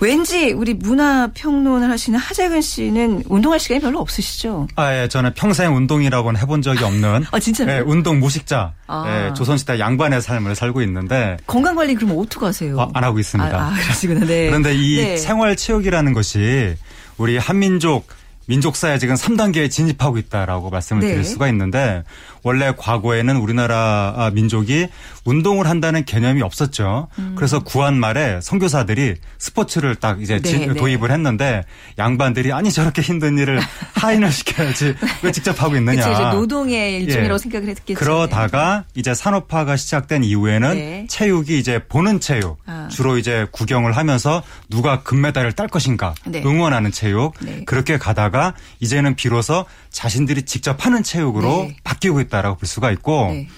왠지 0.00 0.52
우리 0.52 0.72
문화 0.72 1.30
평론을 1.34 1.90
하시는 1.90 2.18
하재근 2.18 2.62
씨는 2.62 3.24
운동할 3.28 3.60
시간이 3.60 3.80
별로 3.80 4.00
없으시죠? 4.00 4.66
아, 4.76 4.94
예. 4.94 5.08
저는 5.08 5.34
평생 5.34 5.76
운동이라고는 5.76 6.40
해본 6.40 6.62
적이 6.62 6.84
없는. 6.84 7.24
아, 7.30 7.38
진짜요? 7.38 7.70
예, 7.70 7.80
운동 7.80 8.18
무식자. 8.18 8.72
아. 8.86 9.04
예, 9.28 9.34
조선시대 9.34 9.78
양반의 9.78 10.22
삶을 10.22 10.54
살고 10.54 10.80
있는데. 10.82 11.36
건강 11.46 11.74
관리 11.74 11.94
그럼 11.94 12.18
어떻게 12.18 12.46
하세요? 12.46 12.80
아, 12.80 12.88
안 12.94 13.04
하고 13.04 13.18
있습니다. 13.18 13.54
아, 13.54 13.68
아 13.68 13.74
그러시구나. 13.74 14.24
네. 14.24 14.46
그런데 14.46 14.74
이 14.74 14.96
네. 14.96 15.16
생활 15.18 15.54
체육이라는 15.54 16.14
것이 16.14 16.74
우리 17.18 17.36
한민족 17.36 18.06
민족사에 18.46 18.98
지금 18.98 19.14
3단계에 19.14 19.70
진입하고 19.70 20.18
있다라고 20.18 20.70
말씀을 20.70 21.02
네. 21.02 21.08
드릴 21.12 21.24
수가 21.24 21.46
있는데 21.48 22.02
원래 22.42 22.72
과거에는 22.76 23.36
우리나라 23.36 24.14
아, 24.16 24.30
민족이 24.30 24.88
운동을 25.24 25.66
한다는 25.66 26.04
개념이 26.04 26.42
없었죠. 26.42 27.08
음. 27.18 27.34
그래서 27.36 27.60
구한 27.60 27.98
말에 27.98 28.40
선교사들이 28.40 29.16
스포츠를 29.38 29.96
딱 29.96 30.22
이제 30.22 30.40
네, 30.40 30.66
네. 30.66 30.74
도입을 30.74 31.10
했는데 31.10 31.64
양반들이 31.98 32.52
아니 32.52 32.70
저렇게 32.72 33.02
힘든 33.02 33.38
일을 33.38 33.60
하인을 33.94 34.32
시켜야지 34.32 34.94
왜 35.22 35.32
직접 35.32 35.60
하고 35.62 35.76
있느냐. 35.76 36.08
그치, 36.08 36.36
노동의 36.36 37.02
일종이라고 37.02 37.34
예. 37.34 37.38
생각을 37.38 37.68
했겠죠. 37.68 37.98
그러다가 37.98 38.84
이제 38.94 39.14
산업화가 39.14 39.76
시작된 39.76 40.24
이후에는 40.24 40.74
네. 40.74 41.06
체육이 41.08 41.58
이제 41.58 41.80
보는 41.88 42.20
체육 42.20 42.58
아. 42.66 42.88
주로 42.90 43.18
이제 43.18 43.46
구경을 43.52 43.96
하면서 43.96 44.42
누가 44.68 45.02
금메달을 45.02 45.52
딸 45.52 45.68
것인가 45.68 46.14
네. 46.24 46.42
응원하는 46.44 46.90
체육 46.90 47.34
네. 47.40 47.64
그렇게 47.66 47.98
가다가 47.98 48.54
이제는 48.80 49.16
비로소 49.16 49.66
자신들이 49.90 50.42
직접 50.42 50.84
하는 50.86 51.02
체육으로 51.02 51.66
네. 51.68 51.76
바뀌고 51.84 52.20
있다 52.20 52.29
라고 52.30 52.56
볼 52.56 52.66
수가 52.66 52.90
있고 52.90 53.28
네. 53.30 53.48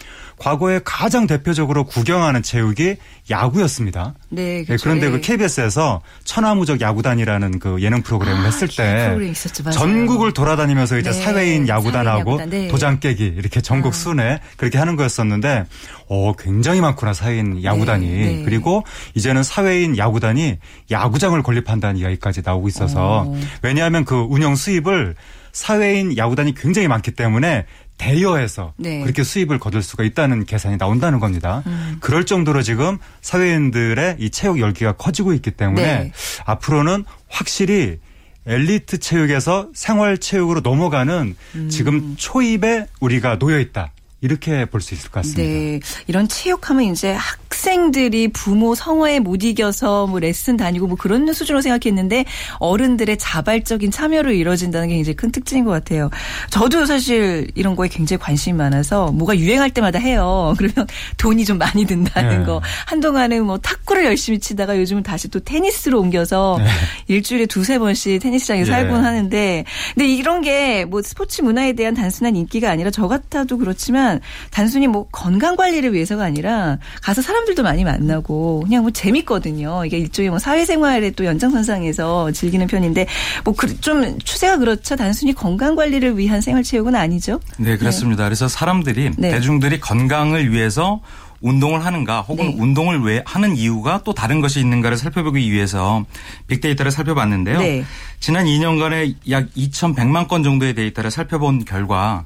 과거에 0.42 0.80
가장 0.84 1.28
대표적으로 1.28 1.84
구경하는 1.84 2.42
체육이 2.42 2.96
야구였습니다. 3.30 4.14
네, 4.28 4.58
네 4.58 4.64
그렇죠. 4.64 4.82
그런데 4.82 5.08
그 5.08 5.20
KBS에서 5.20 6.02
천하무적 6.24 6.80
야구단이라는 6.80 7.60
그 7.60 7.80
예능 7.80 8.02
프로그램을 8.02 8.40
아, 8.40 8.44
했을 8.46 8.66
때 8.66 9.16
있었죠, 9.22 9.70
전국을 9.70 10.32
돌아다니면서 10.32 10.98
이제 10.98 11.10
네, 11.10 11.22
사회인 11.22 11.68
야구단하고 11.68 12.38
사회인 12.38 12.52
야구단, 12.52 12.68
도장 12.68 12.98
깨기 12.98 13.24
이렇게 13.24 13.60
전국 13.60 13.90
아. 13.90 13.96
순회 13.96 14.40
그렇게 14.56 14.78
하는 14.78 14.96
거였었는데 14.96 15.64
어 16.08 16.32
굉장히 16.36 16.80
많구나 16.80 17.14
사회인 17.14 17.62
야구단이 17.62 18.06
네, 18.08 18.42
그리고 18.44 18.82
이제는 19.14 19.44
사회인 19.44 19.96
야구단이 19.96 20.58
야구장을 20.90 21.40
건립한다는 21.40 22.00
이야기까지 22.00 22.42
나오고 22.44 22.66
있어서 22.66 23.22
오. 23.22 23.32
어. 23.32 23.40
왜냐하면 23.62 24.04
그 24.04 24.16
운영 24.28 24.56
수입을 24.56 25.14
사회인 25.52 26.16
야구단이 26.16 26.54
굉장히 26.54 26.88
많기 26.88 27.12
때문에 27.12 27.66
대여해서 28.02 28.72
네. 28.76 29.00
그렇게 29.00 29.22
수입을 29.22 29.60
거둘 29.60 29.80
수가 29.80 30.02
있다는 30.02 30.44
계산이 30.44 30.76
나온다는 30.76 31.20
겁니다. 31.20 31.62
음. 31.66 31.98
그럴 32.00 32.26
정도로 32.26 32.62
지금 32.62 32.98
사회인들의 33.20 34.16
이 34.18 34.30
체육 34.30 34.58
열기가 34.58 34.92
커지고 34.92 35.32
있기 35.34 35.52
때문에 35.52 35.82
네. 35.82 36.12
앞으로는 36.44 37.04
확실히 37.28 38.00
엘리트 38.44 38.98
체육에서 38.98 39.68
생활 39.72 40.18
체육으로 40.18 40.60
넘어가는 40.60 41.36
음. 41.54 41.68
지금 41.68 42.16
초입에 42.16 42.86
우리가 42.98 43.38
놓여 43.38 43.60
있다. 43.60 43.92
이렇게 44.22 44.64
볼 44.64 44.80
수 44.80 44.94
있을 44.94 45.10
것 45.10 45.20
같습니다. 45.20 45.42
네. 45.42 45.80
이런 46.06 46.26
체육하면 46.28 46.84
이제 46.92 47.12
학생들이 47.12 48.28
부모 48.28 48.74
성화에 48.74 49.20
못 49.20 49.42
이겨서 49.44 50.06
뭐 50.06 50.18
레슨 50.20 50.56
다니고 50.56 50.86
뭐 50.86 50.96
그런 50.96 51.30
수준으로 51.32 51.60
생각했는데 51.60 52.24
어른들의 52.58 53.18
자발적인 53.18 53.90
참여로 53.90 54.32
이루어진다는 54.32 54.88
게 54.88 54.98
이제 54.98 55.12
큰 55.12 55.30
특징인 55.30 55.64
것 55.64 55.70
같아요. 55.72 56.08
저도 56.50 56.86
사실 56.86 57.48
이런 57.54 57.76
거에 57.76 57.88
굉장히 57.88 58.20
관심이 58.20 58.56
많아서 58.56 59.12
뭐가 59.12 59.36
유행할 59.38 59.70
때마다 59.70 59.98
해요. 59.98 60.54
그러면 60.58 60.86
돈이 61.18 61.44
좀 61.44 61.58
많이 61.58 61.84
든다는 61.84 62.38
네. 62.40 62.44
거. 62.44 62.62
한동안은 62.86 63.44
뭐 63.44 63.58
탁구를 63.58 64.04
열심히 64.04 64.38
치다가 64.38 64.78
요즘은 64.78 65.02
다시 65.02 65.28
또 65.28 65.40
테니스로 65.40 66.00
옮겨서 66.00 66.56
네. 66.58 66.66
일주일에 67.08 67.46
두세 67.46 67.78
번씩 67.78 68.22
테니스장에 68.22 68.60
네. 68.60 68.64
살곤 68.66 69.04
하는데 69.04 69.64
근데 69.94 70.08
이런 70.08 70.40
게 70.42 70.84
뭐 70.88 71.02
스포츠 71.02 71.42
문화에 71.42 71.72
대한 71.74 71.94
단순한 71.94 72.36
인기가 72.36 72.70
아니라 72.70 72.90
저 72.90 73.08
같아도 73.08 73.56
그렇지만 73.58 74.11
보면 74.12 74.20
단순히 74.50 74.86
뭐 74.86 75.06
건강 75.10 75.56
관리를 75.56 75.92
위해서가 75.94 76.24
아니라 76.24 76.78
가서 77.02 77.22
사람들도 77.22 77.62
많이 77.62 77.84
만나고 77.84 78.62
그냥 78.64 78.82
뭐 78.82 78.90
재밌거든요. 78.90 79.84
이게 79.86 79.98
일종의 79.98 80.30
뭐 80.30 80.38
사회생활의 80.38 81.12
또 81.12 81.24
연장선상에서 81.24 82.32
즐기는 82.32 82.66
편인데 82.66 83.06
뭐 83.44 83.54
좀 83.80 84.18
추세가 84.18 84.58
그렇죠. 84.58 84.96
단순히 84.96 85.32
건강 85.32 85.74
관리를 85.74 86.18
위한 86.18 86.40
생활체육은 86.40 86.94
아니죠. 86.94 87.40
네, 87.58 87.76
그렇습니다. 87.76 88.24
네. 88.24 88.28
그래서 88.28 88.48
사람들이 88.48 89.12
네. 89.16 89.30
대중들이 89.30 89.80
건강을 89.80 90.52
위해서 90.52 91.00
운동을 91.42 91.84
하는가 91.84 92.22
혹은 92.22 92.46
네. 92.46 92.56
운동을 92.58 93.00
왜 93.02 93.22
하는 93.26 93.56
이유가 93.56 94.00
또 94.04 94.14
다른 94.14 94.40
것이 94.40 94.60
있는가를 94.60 94.96
살펴보기 94.96 95.50
위해서 95.50 96.04
빅데이터를 96.46 96.92
살펴봤는데요. 96.92 97.58
네. 97.58 97.84
지난 98.20 98.46
2년간에 98.46 99.16
약 99.30 99.52
2,100만 99.54 100.28
건 100.28 100.42
정도의 100.44 100.74
데이터를 100.74 101.10
살펴본 101.10 101.64
결과 101.64 102.24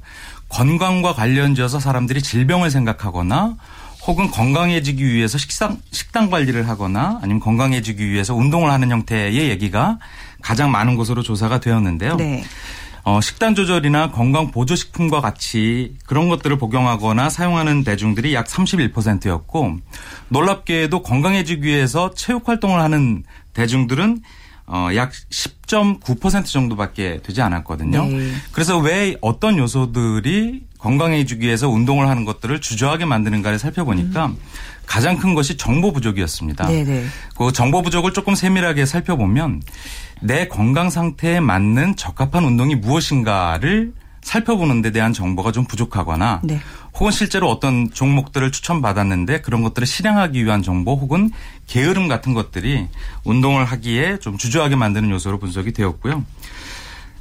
건강과 0.49 1.15
관련지어서 1.15 1.81
사람들이 1.81 2.23
질병을 2.23 2.71
생각하거나 2.71 3.57
혹은 4.07 4.31
건강해지기 4.31 5.05
위해서 5.05 5.37
식상, 5.37 5.79
식단 5.91 6.31
관리를 6.31 6.69
하거나 6.69 7.19
아니면 7.23 7.41
건강해지기 7.41 8.09
위해서 8.09 8.35
운동을 8.35 8.71
하는 8.71 8.91
형태의 8.91 9.51
얘기가 9.51 9.99
가장 10.41 10.71
많은 10.71 10.97
것으로 10.97 11.23
조사가 11.23 11.59
되었는데요. 11.59 12.17
네. 12.17 12.45
어, 13.03 13.21
식단 13.21 13.55
조절이나 13.55 14.11
건강 14.11 14.51
보조식품과 14.51 15.21
같이 15.21 15.95
그런 16.07 16.29
것들을 16.29 16.59
복용하거나 16.59 17.31
사용하는 17.31 17.85
대중들이 17.85 18.35
약 18.35 18.47
31%였고 18.47 19.77
놀랍게도 20.29 21.03
건강해지기 21.03 21.69
위해서 21.69 22.11
체육 22.15 22.49
활동을 22.49 22.81
하는 22.81 23.23
대중들은 23.55 24.23
어, 24.67 24.89
약 24.97 25.13
10.9% 25.31 26.45
정도밖에 26.47 27.21
되지 27.23 27.41
않았거든요. 27.43 28.05
네. 28.05 28.33
그래서 28.53 28.79
왜 28.79 29.17
어떤 29.21 29.59
요소들이 29.59 30.63
건강해지기 30.79 31.47
위해서 31.47 31.69
운동을 31.69 32.09
하는 32.09 32.25
것들을 32.25 32.61
주저하게 32.61 33.05
만드는가를 33.05 33.59
살펴보니까 33.59 34.27
음. 34.27 34.37
가장 34.87 35.19
큰 35.19 35.35
것이 35.35 35.57
정보 35.57 35.93
부족이었습니다. 35.93 36.67
네네. 36.67 36.85
네. 36.85 37.05
그 37.37 37.53
정보 37.53 37.83
부족을 37.83 38.13
조금 38.13 38.35
세밀하게 38.35 38.87
살펴보면 38.87 39.63
내 40.21 40.49
건강 40.49 40.91
상태에 40.91 41.41
맞는 41.41 41.97
적합한 41.97 42.45
운동이 42.45 42.75
무엇인가를 42.77 43.93
살펴보는 44.23 44.83
데 44.83 44.91
대한 44.91 45.13
정보가 45.13 45.53
좀 45.53 45.65
부족하거나 45.65 46.41
네. 46.43 46.61
혹은 46.99 47.13
실제로 47.13 47.51
어떤 47.51 47.91
종목들을 47.91 48.51
추천받았는데 48.53 49.43
그런 49.43 49.63
것들을 49.63 49.87
실행하기 49.87 50.45
위한 50.45 50.63
정보 50.63 50.95
혹은 50.95 51.31
게으름 51.67 52.09
같은 52.09 52.33
것들이 52.33 52.87
운동을 53.25 53.65
하기에 53.65 54.19
좀 54.19 54.39
주저하게 54.39 54.77
만드는 54.77 55.11
요소로 55.11 55.39
분석이 55.39 55.73
되었고요. 55.73 56.25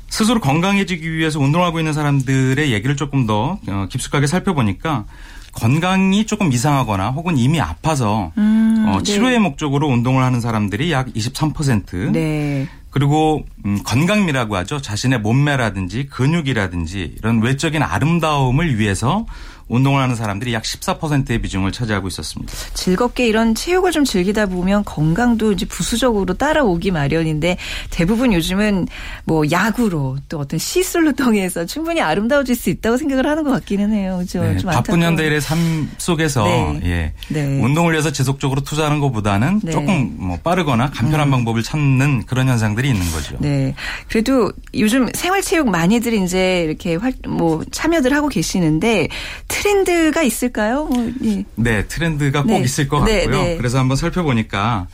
스스로 0.08 0.40
건강해지기 0.40 1.12
위해서 1.12 1.40
운동하고 1.40 1.80
있는 1.80 1.92
사람들의 1.92 2.72
얘기를 2.72 2.96
조금 2.96 3.28
더 3.28 3.60
어, 3.68 3.88
깊숙하게 3.90 4.28
살펴보니까 4.28 5.06
건강이 5.52 6.26
조금 6.26 6.54
이상하거나 6.54 7.10
혹은 7.10 7.38
이미 7.38 7.60
아파서 7.60 8.32
음, 8.38 8.86
어, 8.88 9.02
치료의 9.04 9.34
네. 9.34 9.40
목적으로 9.40 9.88
운동을 9.88 10.24
하는 10.24 10.40
사람들이 10.42 10.92
약 10.92 11.08
23%. 11.14 12.12
네. 12.12 12.68
그리고 12.92 13.46
음, 13.66 13.80
건강미라고 13.84 14.56
하죠. 14.58 14.82
자신의 14.82 15.20
몸매라든지 15.20 16.08
근육이라든지 16.08 17.16
이런 17.18 17.42
외적인 17.42 17.84
아름다움을 17.84 18.80
위해서 18.80 19.26
운동을 19.68 20.02
하는 20.02 20.16
사람들이 20.16 20.54
약 20.54 20.64
14%의 20.64 21.42
비중을 21.42 21.72
차지하고 21.72 22.08
있었습니다. 22.08 22.54
즐겁게 22.74 23.28
이런 23.28 23.56
체육을 23.56 23.92
좀 23.92 24.04
즐기다 24.04 24.46
보면 24.46 24.84
건강도 24.86 25.52
이제 25.52 25.66
부수적으로 25.66 26.34
따라오기 26.36 26.92
마련인데 26.92 27.58
대부분 27.90 28.34
요즘은 28.34 28.88
뭐 29.24 29.44
야구로 29.50 30.18
또 30.30 30.40
어떤 30.40 30.60
시술로 30.60 31.14
통해서 31.14 31.66
충분히 31.66 32.02
아름다워질 32.02 32.56
수 32.56 32.70
있다고 32.70 32.98
생각을 32.98 33.26
하는 33.26 33.44
것 33.44 33.52
같기는 33.52 33.92
해요. 33.92 34.18
그죠? 34.20 34.44
네, 34.44 34.58
바쁜 34.64 35.02
현대인의 35.02 35.42
삶 35.42 35.90
속에서 35.98 36.44
네. 36.46 36.82
예. 36.84 37.14
네. 37.30 37.60
운동을 37.60 37.94
위해서 37.94 38.12
지속적으로 38.12 38.62
투자하는 38.62 39.00
것보다는 39.00 39.62
네. 39.64 39.72
조금 39.72 40.16
뭐 40.18 40.38
빠르거나 40.44 40.92
간편한 40.92 41.28
음. 41.30 41.32
방법을 41.32 41.64
찾는 41.64 42.26
그런 42.26 42.48
현상들이 42.48 42.90
있는 42.90 43.12
거죠. 43.12 43.36
네. 43.40 43.74
그래도 44.10 44.52
요즘 44.76 45.08
생활체육 45.14 45.70
많이들 45.70 46.14
이제 46.14 46.64
이렇게 46.64 46.96
활, 46.96 47.14
뭐 47.28 47.64
참여들 47.72 48.14
하고 48.14 48.28
계시는데 48.28 49.08
트렌드가 49.56 50.24
있을까요? 50.24 50.86
뭐, 50.86 51.12
예. 51.24 51.44
네, 51.56 51.88
트렌드가 51.88 52.44
꼭 52.44 52.50
네. 52.50 52.60
있을 52.60 52.88
것 52.88 53.04
네, 53.04 53.22
같고요. 53.26 53.44
네, 53.44 53.58
그래서 53.58 53.80
한번 53.80 53.98
살펴보니까 53.98 54.88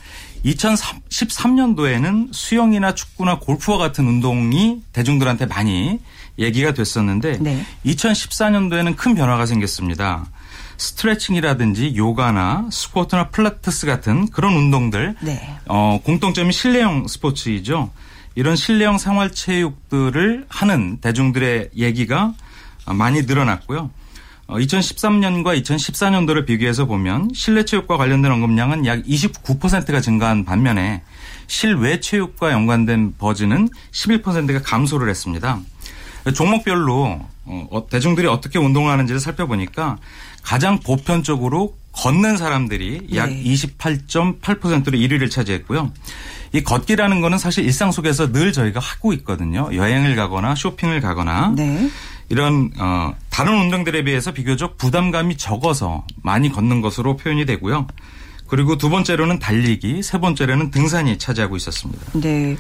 2013년도에는 0.46 2.30
수영이나 2.32 2.94
축구나 2.96 3.40
골프와 3.40 3.78
같은 3.78 4.08
운동이 4.08 4.82
대중들한테 4.94 5.46
많이 5.46 6.00
얘기가 6.40 6.74
됐었는데 6.74 7.40
2014년도에는 7.86 8.96
큰 8.96 9.16
변화가 9.16 9.46
생겼습니다. 9.46 10.26
스트레칭이라든지 10.78 11.96
요가나 11.96 12.68
스쿼트나 12.72 13.30
필라테스 13.30 13.86
같은 13.86 14.28
그런 14.30 14.54
운동들 14.54 15.16
네. 15.22 15.56
어, 15.68 16.00
공통점이 16.04 16.52
실내형 16.52 17.08
스포츠이죠. 17.08 17.92
이런 18.34 18.56
실내형 18.56 18.98
생활체육들을 18.98 20.46
하는 20.50 20.98
대중들의 20.98 21.72
얘기가 21.76 22.34
많이 22.88 23.22
늘어났고요. 23.24 23.92
2013년과 24.60 25.48
어, 25.48 25.52
2014년도를 25.52 26.46
비교해서 26.46 26.86
보면 26.86 27.30
실내 27.34 27.64
체육과 27.66 27.98
관련된 27.98 28.32
언급량은 28.32 28.86
약 28.86 29.04
29%가 29.04 30.02
증가한 30.02 30.46
반면에 30.46 31.02
실외 31.48 32.00
체육과 32.00 32.52
연관된 32.52 33.16
버즈는 33.18 33.70
11%가 33.92 34.62
감소를 34.62 35.10
했습니다. 35.10 35.60
종목별로 36.34 37.20
어, 37.46 37.68
어, 37.72 37.88
대중들이 37.90 38.28
어떻게 38.28 38.60
운동을 38.60 38.92
하는지를 38.92 39.20
살펴보니까 39.20 39.98
가장 40.44 40.80
보편적으로 40.80 41.76
걷는 41.94 42.38
사람들이 42.38 43.10
약 43.16 43.30
네. 43.30 43.44
28.8%로 43.44 44.98
1위를 44.98 45.30
차지했고요. 45.30 45.92
이 46.54 46.64
걷기라는 46.64 47.22
거는 47.22 47.38
사실 47.38 47.66
일상 47.66 47.92
속에서 47.92 48.32
늘 48.32 48.54
저희가 48.54 48.80
하고 48.80 49.14
있거든요. 49.14 49.70
여행을 49.74 50.16
가거나 50.16 50.56
쇼핑을 50.56 51.02
가거나 51.02 51.54
네. 51.56 51.90
이런 52.32 52.72
어 52.80 53.14
다른 53.30 53.60
운동들에 53.60 54.06
비해서 54.06 54.32
비교적 54.32 54.78
부담감이 54.78 55.36
적어서 55.36 56.06
많이 56.24 56.50
걷는 56.50 56.80
것으로 56.80 57.18
표현이 57.18 57.46
되고요. 57.46 57.88
그리고 58.48 58.78
두 58.78 58.90
번째로는 58.90 59.40
달리기, 59.40 60.02
세 60.02 60.18
번째로는 60.18 60.72
등산이 60.72 61.18
차지하고 61.18 61.58
있었습니다. 61.58 62.06
네. 62.14 62.56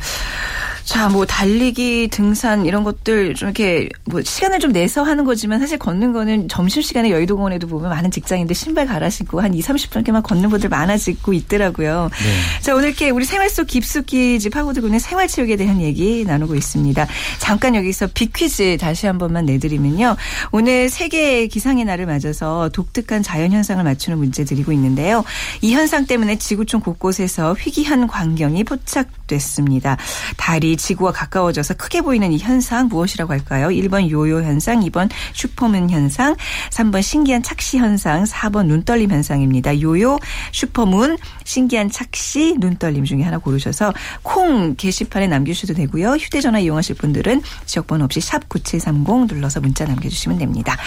자, 0.84 1.10
뭐 1.10 1.26
달리기, 1.26 2.10
등산 2.12 2.65
이런 2.65 2.84
것들 2.84 3.36
좀 3.36 3.50
이렇게 3.50 3.89
뭐 4.06 4.22
시간을 4.22 4.60
좀 4.60 4.72
내서 4.72 5.04
하는 5.04 5.24
거지만 5.24 5.60
사실 5.60 5.78
걷는 5.78 6.13
거는 6.13 6.50
점심 6.50 6.82
시간에 6.82 7.12
여의도 7.12 7.36
공원에도 7.36 7.67
보면 7.67 7.89
많은 7.89 8.12
직장인들 8.12 8.56
신발 8.56 8.86
갈아 8.88 9.10
신고 9.10 9.41
한 9.41 9.54
2, 9.54 9.62
30분께만 9.62 10.24
걷는 10.24 10.50
분들 10.50 10.70
많아지고 10.70 11.34
있더라고요. 11.34 12.10
네. 12.12 12.62
자, 12.62 12.74
오늘 12.76 12.89
이렇게 12.89 13.10
우리 13.10 13.26
생활 13.26 13.50
속 13.50 13.67
깊숙이 13.67 14.39
집 14.39 14.52
파고들고 14.52 14.88
있는 14.88 15.00
생활 15.00 15.28
체육에 15.28 15.56
대한 15.56 15.82
얘기 15.82 16.24
나누고 16.26 16.56
있습니다. 16.56 17.08
잠깐 17.39 17.76
여기서 17.76 18.08
비퀴즈 18.13 18.78
다시 18.80 19.08
한 19.08 19.17
번만 19.17 19.46
내드리면요. 19.46 20.15
오늘 20.52 20.89
세계 20.89 21.48
기상의 21.48 21.86
날을 21.86 22.06
맞아서 22.06 22.70
독특한 22.70 23.24
자연 23.24 23.52
현상을 23.52 23.84
맞추는 23.84 24.17
문제 24.17 24.44
드리고 24.44 24.72
있는데요. 24.72 25.24
이 25.62 25.74
현상 25.74 26.06
때문에 26.06 26.38
지구촌 26.38 26.82
곳곳에서 26.82 27.56
희귀한 27.60 28.08
광경이 28.08 28.63
포착됐습니다. 28.63 29.98
달이 30.38 30.70
지구와 30.77 31.12
가까워져서 31.12 31.75
크게 31.75 32.01
보이는 32.01 32.31
이 32.31 32.38
현상 32.38 32.88
무엇이라고 32.88 33.31
할까요? 33.34 33.69
1번 33.69 34.10
요요 34.10 34.43
현상, 34.43 34.81
2번 34.81 35.10
슈퍼문 35.34 35.89
현상, 35.89 36.36
3번 36.69 37.01
신기한 37.01 37.43
착시 37.43 37.77
현상, 37.77 38.23
4번 38.23 38.65
눈떨림 38.65 39.12
현상입니다. 39.12 39.81
요요, 39.81 40.19
슈퍼문, 40.51 41.17
신기한 41.43 41.89
착시, 41.89 42.55
눈떨림 42.60 43.05
중에 43.05 43.23
하나 43.23 43.38
고르셔서 43.38 43.93
콩 44.23 44.75
게시판에 44.75 45.27
남겨주셔도 45.27 45.73
되고요. 45.73 46.12
휴대전화 46.12 46.60
이용하실 46.60 46.95
분들은 46.95 47.41
지역번호 47.65 48.05
없이 48.05 48.21
샵 48.21 48.47
9730 48.49 49.27
눌러서 49.27 49.62
문자 49.62 49.86
남겨주시면 49.86 50.38
됩니다. 50.38 50.77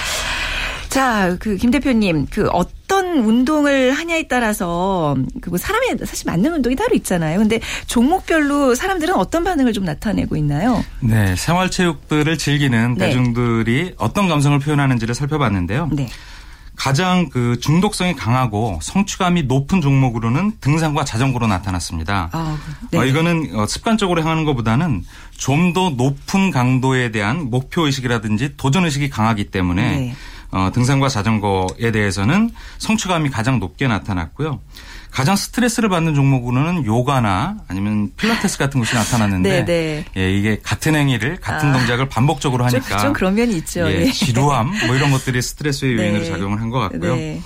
자, 0.89 1.37
그 1.41 1.57
김 1.57 1.71
대표님, 1.71 2.27
그 2.31 2.47
어떤 2.51 2.84
운동을 2.95 3.93
하냐에 3.93 4.27
따라서 4.29 5.17
그 5.41 5.57
사람이 5.57 5.99
사실 6.05 6.27
맞는 6.27 6.53
운동이 6.55 6.77
따로 6.77 6.95
있잖아요. 6.95 7.39
근데 7.39 7.61
종목별로 7.87 8.75
사람들은 8.75 9.15
어떤 9.15 9.45
반응을 9.45 9.73
좀 9.73 9.85
나타내고 9.85 10.37
있나요? 10.37 10.85
네, 11.01 11.35
생활체육들을 11.37 12.39
즐기는 12.39 12.95
네. 12.95 13.07
대중들이 13.07 13.95
어떤 13.99 14.29
감성을 14.29 14.59
표현하는지를 14.59 15.15
살펴봤는데요. 15.15 15.89
네. 15.93 16.09
가장 16.77 17.29
그 17.29 17.59
중독성이 17.61 18.15
강하고 18.15 18.81
성취감이 18.83 19.45
높은 19.45 19.81
종목으로는 19.81 20.55
등산과 20.61 21.05
자전거로 21.05 21.47
나타났습니다. 21.47 22.31
아, 22.33 22.59
네. 22.91 22.99
어, 22.99 23.05
이거는 23.05 23.51
어, 23.55 23.67
습관적으로 23.67 24.21
행하는 24.23 24.45
것보다는 24.45 25.05
좀 25.37 25.73
더 25.73 25.91
높은 25.91 26.51
강도에 26.51 27.11
대한 27.11 27.51
목표 27.51 27.87
의식이라든지 27.87 28.57
도전 28.57 28.85
의식이 28.85 29.11
강하기 29.11 29.51
때문에 29.51 29.97
네. 29.97 30.15
어, 30.55 30.71
등산과 30.73 31.09
자전거에 31.09 31.91
대해서는 31.93 32.51
성취감이 32.79 33.29
가장 33.31 33.59
높게 33.59 33.89
나타났고요. 33.89 34.61
가장 35.11 35.35
스트레스를 35.37 35.89
받는 35.89 36.15
종목으로는 36.15 36.87
요가나 36.87 37.57
아니면 37.69 38.13
필라테스 38.17 38.59
같은 38.59 38.81
것이 38.81 38.95
나타났는데 38.95 39.65
네, 39.67 40.05
네. 40.15 40.21
예, 40.21 40.33
이게 40.33 40.59
같은 40.63 40.95
행위를 40.95 41.37
같은 41.41 41.71
아, 41.71 41.73
동작을 41.79 42.09
반복적으로 42.09 42.65
하니까 42.67 42.89
좀, 42.89 42.99
좀 42.99 43.13
그런 43.13 43.35
면이 43.35 43.57
있죠. 43.59 43.89
예, 43.91 44.05
네. 44.05 44.13
지루함 44.13 44.73
뭐 44.87 44.95
이런 44.97 45.11
것들이 45.11 45.43
스트레스의 45.43 45.95
요인으로 45.97 46.23
네. 46.25 46.31
작용을 46.31 46.61
한 46.61 46.71
것 46.71 46.79
같고요. 46.81 47.17
네. 47.17 47.41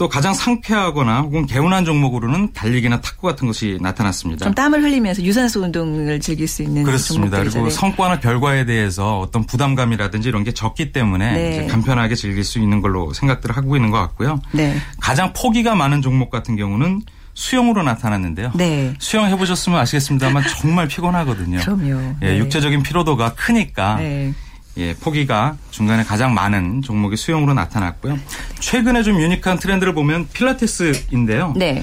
또 0.00 0.08
가장 0.08 0.32
상쾌하거나 0.32 1.20
혹은 1.20 1.44
개운한 1.44 1.84
종목으로는 1.84 2.54
달리기나 2.54 3.02
탁구 3.02 3.26
같은 3.26 3.46
것이 3.46 3.76
나타났습니다. 3.82 4.46
좀 4.46 4.54
땀을 4.54 4.82
흘리면서 4.82 5.22
유산소 5.22 5.60
운동을 5.60 6.20
즐길 6.20 6.48
수 6.48 6.62
있는 6.62 6.84
그렇습니다. 6.84 7.38
그리고 7.38 7.64
네. 7.64 7.70
성과나 7.70 8.18
결과에 8.18 8.64
대해서 8.64 9.20
어떤 9.20 9.44
부담감이라든지 9.44 10.26
이런 10.26 10.42
게 10.42 10.52
적기 10.52 10.90
때문에 10.92 11.32
네. 11.32 11.66
간편하게 11.66 12.14
즐길 12.14 12.44
수 12.44 12.58
있는 12.58 12.80
걸로 12.80 13.12
생각들을 13.12 13.54
하고 13.54 13.76
있는 13.76 13.90
것 13.90 13.98
같고요. 13.98 14.40
네. 14.52 14.74
가장 15.00 15.34
포기가 15.34 15.74
많은 15.74 16.00
종목 16.00 16.30
같은 16.30 16.56
경우는 16.56 17.02
수영으로 17.34 17.82
나타났는데요. 17.82 18.52
네. 18.54 18.94
수영 18.98 19.26
해보셨으면 19.26 19.78
아시겠습니다만 19.80 20.44
정말 20.60 20.88
피곤하거든요. 20.88 21.58
그럼요. 21.58 22.14
예, 22.22 22.26
네. 22.26 22.38
육체적인 22.38 22.82
피로도가 22.82 23.34
크니까 23.34 23.96
네. 23.96 24.32
예, 24.76 24.94
포기가 24.94 25.56
중간에 25.70 26.04
가장 26.04 26.34
많은 26.34 26.82
종목이 26.82 27.16
수영으로 27.16 27.54
나타났고요. 27.54 28.18
최근에 28.60 29.02
좀 29.02 29.20
유니크한 29.20 29.58
트렌드를 29.58 29.94
보면 29.94 30.28
필라테스인데요. 30.32 31.54
네. 31.56 31.82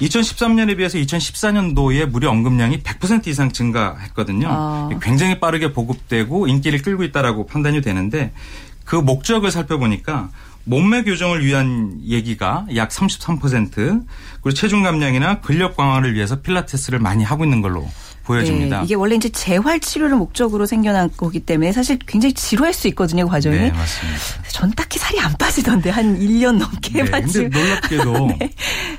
2013년에 0.00 0.76
비해서 0.76 0.98
2014년도에 0.98 2.04
무료 2.06 2.28
언급량이 2.30 2.82
100% 2.82 3.26
이상 3.28 3.50
증가했거든요. 3.50 4.48
아. 4.50 4.90
굉장히 5.00 5.40
빠르게 5.40 5.72
보급되고 5.72 6.48
인기를 6.48 6.82
끌고 6.82 7.02
있다라고 7.04 7.46
판단이 7.46 7.80
되는데 7.80 8.32
그 8.84 8.96
목적을 8.96 9.50
살펴보니까 9.50 10.28
몸매 10.64 11.04
교정을 11.04 11.44
위한 11.44 12.00
얘기가 12.04 12.66
약 12.74 12.90
33% 12.90 14.04
그리고 14.42 14.50
체중 14.52 14.82
감량이나 14.82 15.40
근력 15.40 15.76
강화를 15.76 16.14
위해서 16.14 16.40
필라테스를 16.40 16.98
많이 16.98 17.24
하고 17.24 17.44
있는 17.44 17.62
걸로 17.62 17.88
보여집니다. 18.26 18.80
네, 18.80 18.84
이게 18.84 18.94
원래 18.94 19.14
이제 19.14 19.28
재활 19.28 19.80
치료를 19.80 20.16
목적으로 20.16 20.66
생겨난 20.66 21.10
거기 21.16 21.40
때문에 21.40 21.72
사실 21.72 21.98
굉장히 22.06 22.34
지루할 22.34 22.74
수 22.74 22.88
있거든요, 22.88 23.26
과정이. 23.28 23.56
네, 23.56 23.70
맞습니다. 23.70 24.18
전 24.50 24.72
딱히 24.72 24.98
살이 24.98 25.20
안 25.20 25.32
빠지던데 25.38 25.90
한 25.90 26.18
1년 26.18 26.58
넘게 26.58 27.04
네, 27.04 27.10
근데 27.10 27.48
놀랍게도 27.48 28.26
네. 28.38 28.50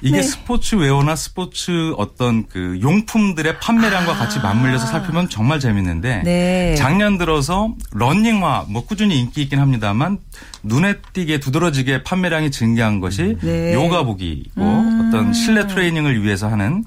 이게 0.02 0.18
네. 0.18 0.24
스포츠 0.24 0.76
웨어나 0.76 1.16
스포츠 1.16 1.94
어떤 1.98 2.48
그 2.48 2.80
용품들의 2.82 3.60
판매량과 3.60 4.14
아. 4.14 4.18
같이 4.18 4.40
맞물려서 4.40 4.88
살피면 4.88 5.30
정말 5.30 5.60
재밌는데 5.60 6.22
네. 6.24 6.76
작년 6.76 7.18
들어서 7.18 7.74
러닝화 7.92 8.66
뭐 8.70 8.86
꾸준히 8.86 9.20
인기 9.20 9.42
있긴 9.42 9.60
합니다만 9.60 10.20
눈에 10.64 10.96
띄게 11.14 11.40
두드러지게 11.40 12.04
판매량이 12.04 12.52
증가한 12.52 13.00
것이 13.00 13.38
네. 13.42 13.74
요가복이고 13.74 14.62
음. 14.62 15.08
어떤 15.08 15.34
실내 15.34 15.68
트레이닝을 15.68 16.24
위해서 16.24 16.48
하는 16.48 16.86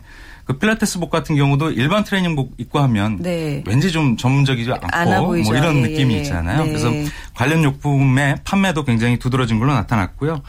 그 0.51 0.59
필라테스복 0.59 1.11
같은 1.11 1.37
경우도 1.37 1.71
일반 1.71 2.03
트레이닝복 2.03 2.55
입고 2.59 2.81
하면 2.81 3.19
네. 3.21 3.63
왠지 3.69 3.93
좀 3.93 4.17
전문적이지 4.17 4.73
않고 4.73 5.21
뭐 5.23 5.37
이런 5.37 5.77
예, 5.77 5.81
느낌이 5.83 6.15
예. 6.15 6.19
있잖아요. 6.19 6.65
네. 6.65 6.69
그래서 6.69 6.91
관련 7.35 7.63
용품의 7.63 8.39
판매도 8.43 8.85
굉장히 8.85 9.17
두드러진 9.17 9.61
걸로 9.61 9.73
나타났고요. 9.75 10.43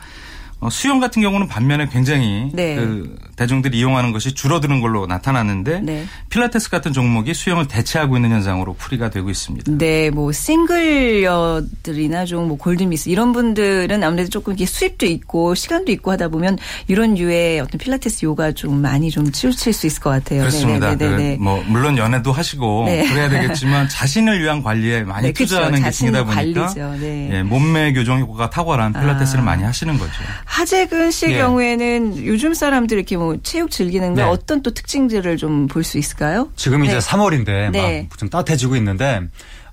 어, 0.61 0.69
수영 0.69 0.99
같은 0.99 1.21
경우는 1.23 1.47
반면에 1.47 1.87
굉장히 1.89 2.51
네. 2.53 2.75
그 2.75 3.17
대중들이 3.35 3.79
이용하는 3.79 4.11
것이 4.11 4.33
줄어드는 4.33 4.79
걸로 4.81 5.07
나타났는데 5.07 5.81
네. 5.81 6.05
필라테스 6.29 6.69
같은 6.69 6.93
종목이 6.93 7.33
수영을 7.33 7.67
대체하고 7.67 8.15
있는 8.15 8.29
현상으로 8.31 8.75
풀이가 8.75 9.09
되고 9.09 9.29
있습니다. 9.31 9.71
네, 9.77 10.11
뭐 10.11 10.31
싱글녀들이나 10.31 12.25
좀 12.25 12.41
뭐 12.51 12.57
골든미스 12.57 13.09
이런 13.09 13.31
분들은 13.33 14.03
아무래도 14.03 14.29
조금 14.29 14.53
이게 14.53 14.65
수입도 14.65 15.05
있고 15.05 15.55
시간도 15.55 15.91
있고 15.93 16.11
하다 16.11 16.29
보면 16.29 16.57
이런 16.87 17.17
유의 17.17 17.59
어떤 17.59 17.77
필라테스 17.77 18.25
요가 18.25 18.51
좀 18.51 18.81
많이 18.81 19.09
좀 19.09 19.31
치우칠 19.31 19.73
수 19.73 19.87
있을 19.87 20.01
것 20.01 20.09
같아요. 20.09 20.41
그렇습니다. 20.41 20.95
네, 20.95 21.09
네, 21.09 21.15
네, 21.15 21.37
그뭐 21.37 21.63
물론 21.67 21.97
연애도 21.97 22.31
하시고 22.31 22.85
네. 22.87 23.07
그래야 23.07 23.29
되겠지만 23.29 23.87
자신을 23.89 24.41
위한 24.41 24.63
관리에 24.63 25.03
많이 25.03 25.27
네, 25.27 25.33
투자하는 25.33 25.83
게 25.83 25.91
중이다 25.91 26.25
보니까 26.25 26.73
예, 27.01 27.43
몸매 27.43 27.93
교정 27.93 28.19
효과가 28.19 28.49
탁월한 28.49 28.93
필라테스를 28.93 29.41
아. 29.41 29.45
많이 29.45 29.63
하시는 29.63 29.97
거죠. 29.97 30.11
하재근 30.51 31.11
씨 31.11 31.27
예. 31.31 31.37
경우에는 31.37 32.25
요즘 32.25 32.53
사람들 32.53 32.97
이렇게 32.97 33.15
뭐 33.15 33.37
체육 33.41 33.71
즐기는 33.71 34.13
게 34.15 34.21
네. 34.21 34.27
어떤 34.27 34.61
또 34.61 34.73
특징들을 34.73 35.37
좀 35.37 35.67
볼 35.67 35.85
수 35.85 35.97
있을까요? 35.97 36.49
지금 36.57 36.83
이제 36.83 36.95
네. 36.95 36.99
3월인데 36.99 37.71
네. 37.71 38.07
막좀 38.09 38.29
따뜻해지고 38.29 38.75
있는데 38.75 39.21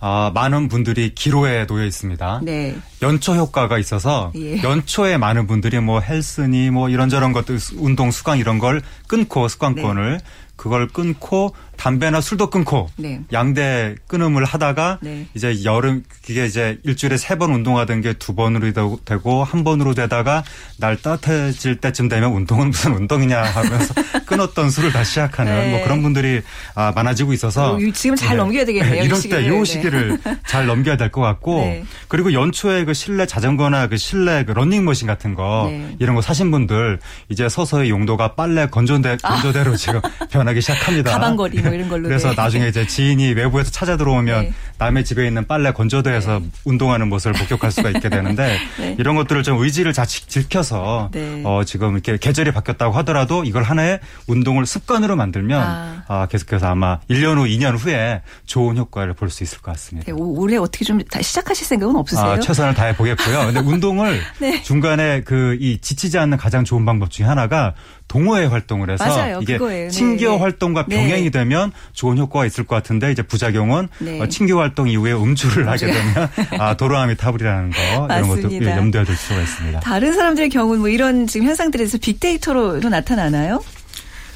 어, 0.00 0.30
많은 0.32 0.68
분들이 0.68 1.12
기로에 1.16 1.66
놓여 1.66 1.84
있습니다. 1.84 2.40
네. 2.44 2.76
연초 3.02 3.34
효과가 3.34 3.78
있어서 3.78 4.30
예. 4.36 4.62
연초에 4.62 5.16
많은 5.18 5.48
분들이 5.48 5.80
뭐 5.80 5.98
헬스니 6.00 6.70
뭐 6.70 6.88
이런저런 6.88 7.32
것들 7.32 7.58
운동 7.76 8.12
수강 8.12 8.38
이런 8.38 8.60
걸 8.60 8.80
끊고 9.08 9.48
습관권을 9.48 10.18
네. 10.18 10.24
그걸 10.54 10.86
끊고 10.86 11.54
담배나 11.78 12.20
술도 12.20 12.50
끊고 12.50 12.90
네. 12.96 13.20
양대 13.32 13.94
끊음을 14.08 14.44
하다가 14.44 14.98
네. 15.00 15.26
이제 15.34 15.64
여름 15.64 16.02
이게 16.28 16.44
이제 16.44 16.78
일주일에 16.84 17.16
세 17.16 17.36
번 17.38 17.52
운동하던 17.52 18.00
게 18.02 18.14
두 18.18 18.34
번으로 18.34 18.72
되고 19.04 19.44
한 19.44 19.62
번으로 19.62 19.94
되다가 19.94 20.42
날 20.78 20.96
따뜻해질 20.96 21.76
때쯤 21.76 22.08
되면 22.08 22.32
운동은 22.32 22.70
무슨 22.70 22.94
운동이냐 22.94 23.40
하면서 23.42 23.94
끊었던 24.26 24.70
술을 24.70 24.92
다시 24.92 25.10
시작하는 25.12 25.54
네. 25.54 25.70
뭐 25.70 25.82
그런 25.84 26.02
분들이 26.02 26.42
아, 26.74 26.92
많아지고 26.94 27.32
있어서 27.32 27.74
어, 27.74 27.78
지금 27.94 28.16
잘 28.16 28.30
네. 28.30 28.36
넘겨야 28.42 28.64
되겠네요. 28.66 29.04
이럴 29.04 29.20
때 29.22 29.40
이 29.48 29.64
시기를 29.64 30.18
네. 30.24 30.36
잘 30.46 30.66
넘겨야 30.66 30.96
될 30.96 31.08
것 31.12 31.20
같고 31.22 31.60
네. 31.60 31.84
그리고 32.08 32.32
연초에 32.32 32.84
그 32.84 32.92
실내 32.92 33.24
자전거나 33.24 33.86
그 33.86 33.96
실내 33.96 34.44
그 34.44 34.50
러닝머신 34.52 35.06
같은 35.06 35.34
거 35.34 35.70
이런 36.00 36.14
거 36.16 36.20
사신 36.22 36.50
분들 36.50 36.98
이제 37.28 37.48
서서히 37.48 37.88
용도가 37.90 38.34
빨래 38.34 38.66
건조대 38.66 39.16
아. 39.22 39.34
건조대로 39.34 39.72
아. 39.72 39.76
지금 39.76 40.00
변하기 40.30 40.60
시작합니다. 40.60 41.12
가방거리 41.12 41.62
뭐 41.68 41.76
이런 41.76 41.88
걸로. 41.88 42.08
그래서 42.08 42.32
나중에 42.34 42.68
이제 42.68 42.86
지인이 42.86 43.32
외부에서 43.34 43.70
찾아 43.70 43.96
들어오면 43.96 44.54
남의 44.78 45.04
집에 45.04 45.26
있는 45.26 45.46
빨래 45.46 45.72
건조대에서 45.72 46.38
네. 46.38 46.44
운동하는 46.64 47.08
모습을 47.08 47.38
목격할 47.40 47.70
수가 47.72 47.90
있게 47.90 48.08
되는데 48.08 48.56
네. 48.78 48.96
이런 48.98 49.16
것들을 49.16 49.42
좀 49.42 49.60
의지를 49.62 49.92
자 49.92 50.04
지켜서 50.04 51.10
네. 51.12 51.42
어, 51.44 51.62
지금 51.64 51.94
이렇게 51.94 52.16
계절이 52.16 52.52
바뀌었다고 52.52 52.94
하더라도 52.98 53.44
이걸 53.44 53.62
하나의 53.64 54.00
운동을 54.28 54.66
습관으로 54.66 55.16
만들면 55.16 55.60
아. 55.62 56.04
아 56.08 56.26
계속해서 56.26 56.66
아마 56.68 57.00
1년 57.10 57.36
후, 57.38 57.44
2년 57.44 57.76
후에 57.78 58.22
좋은 58.46 58.76
효과를 58.76 59.14
볼 59.14 59.28
수 59.28 59.42
있을 59.44 59.58
것 59.58 59.72
같습니다. 59.72 60.06
네, 60.06 60.12
올해 60.16 60.56
어떻게 60.56 60.86
좀 60.86 61.00
시작하실 61.20 61.66
생각은 61.66 61.94
없으세요? 61.96 62.24
아, 62.24 62.40
최선을 62.40 62.72
다해 62.72 62.96
보겠고요. 62.96 63.52
근데 63.52 63.60
운동을 63.60 64.18
네. 64.40 64.62
중간에 64.62 65.20
그 65.22 65.58
이 65.60 65.78
지치지 65.80 66.18
않는 66.18 66.38
가장 66.38 66.64
좋은 66.64 66.84
방법 66.86 67.10
중에 67.10 67.26
하나가 67.26 67.74
동호회 68.06 68.46
활동을 68.46 68.90
해서 68.90 69.04
맞아요, 69.04 69.40
이게 69.42 69.58
그거예요. 69.58 69.90
친교 69.90 70.30
네. 70.30 70.36
활동과 70.38 70.86
네. 70.88 70.96
병행이 70.96 71.30
되면 71.30 71.72
좋은 71.92 72.16
효과가 72.16 72.46
있을 72.46 72.64
것 72.64 72.76
같은데 72.76 73.10
이제 73.12 73.22
부작용은 73.22 73.88
네. 73.98 74.20
어, 74.20 74.26
친교 74.28 74.58
활동 74.58 74.67
이후에 74.88 75.12
음주를 75.12 75.68
하게 75.68 75.86
되면 75.92 76.28
아, 76.58 76.76
도로함이 76.76 77.16
타버리라는 77.16 77.70
거 77.70 78.06
이런 78.06 78.28
것도 78.28 78.64
염두에 78.64 79.04
둘 79.04 79.16
수가 79.16 79.40
있습니다. 79.40 79.80
다른 79.80 80.12
사람들의 80.12 80.48
경우는 80.50 80.80
뭐 80.80 80.88
이런 80.88 81.26
지금 81.26 81.46
현상들에서 81.46 81.98
빅데이터로 81.98 82.78
나타나나요? 82.80 83.62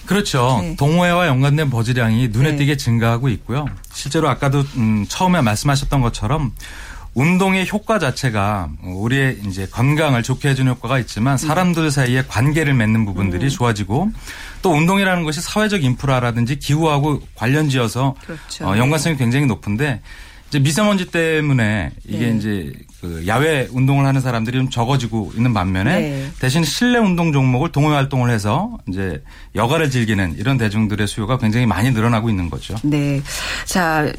그렇죠. 0.06 0.58
네. 0.60 0.76
동호회와 0.76 1.26
연관된 1.28 1.70
버즈량이 1.70 2.28
눈에 2.28 2.52
네. 2.52 2.56
띄게 2.56 2.76
증가하고 2.76 3.28
있고요. 3.28 3.66
실제로 3.92 4.28
아까도 4.28 4.64
음, 4.76 5.06
처음에 5.08 5.40
말씀하셨던 5.40 6.00
것처럼 6.00 6.52
운동의 7.14 7.68
효과 7.70 7.98
자체가 7.98 8.70
우리의 8.82 9.40
이제 9.46 9.66
건강을 9.70 10.22
좋게 10.22 10.50
해주는 10.50 10.70
효과가 10.72 10.98
있지만 11.00 11.36
사람들 11.36 11.90
사이에 11.90 12.24
관계를 12.26 12.72
맺는 12.74 13.04
부분들이 13.04 13.44
음. 13.44 13.48
좋아지고 13.48 14.10
또 14.62 14.70
운동이라는 14.70 15.22
것이 15.24 15.40
사회적 15.40 15.84
인프라라든지 15.84 16.58
기후하고 16.58 17.20
관련 17.34 17.68
지어서 17.68 18.14
그렇죠. 18.24 18.66
어, 18.66 18.78
연관성이 18.78 19.16
굉장히 19.16 19.46
높은데 19.46 20.00
이제 20.48 20.58
미세먼지 20.58 21.06
때문에 21.06 21.92
이게 22.06 22.30
네. 22.30 22.36
이제 22.36 22.72
그 23.00 23.24
야외 23.26 23.66
운동을 23.72 24.04
하는 24.06 24.20
사람들이 24.20 24.58
좀 24.58 24.70
적어지고 24.70 25.32
있는 25.34 25.54
반면에 25.54 26.00
네. 26.00 26.30
대신 26.40 26.62
실내 26.62 26.98
운동 26.98 27.32
종목을 27.32 27.72
동호회 27.72 27.94
활동을 27.94 28.30
해서 28.30 28.78
이제 28.86 29.22
여가를 29.54 29.90
즐기는 29.90 30.36
이런 30.38 30.58
대중들의 30.58 31.06
수요가 31.08 31.38
굉장히 31.38 31.64
많이 31.64 31.90
늘어나고 31.90 32.28
있는 32.28 32.50
거죠. 32.50 32.76
네. 32.82 33.22
자, 33.64 34.12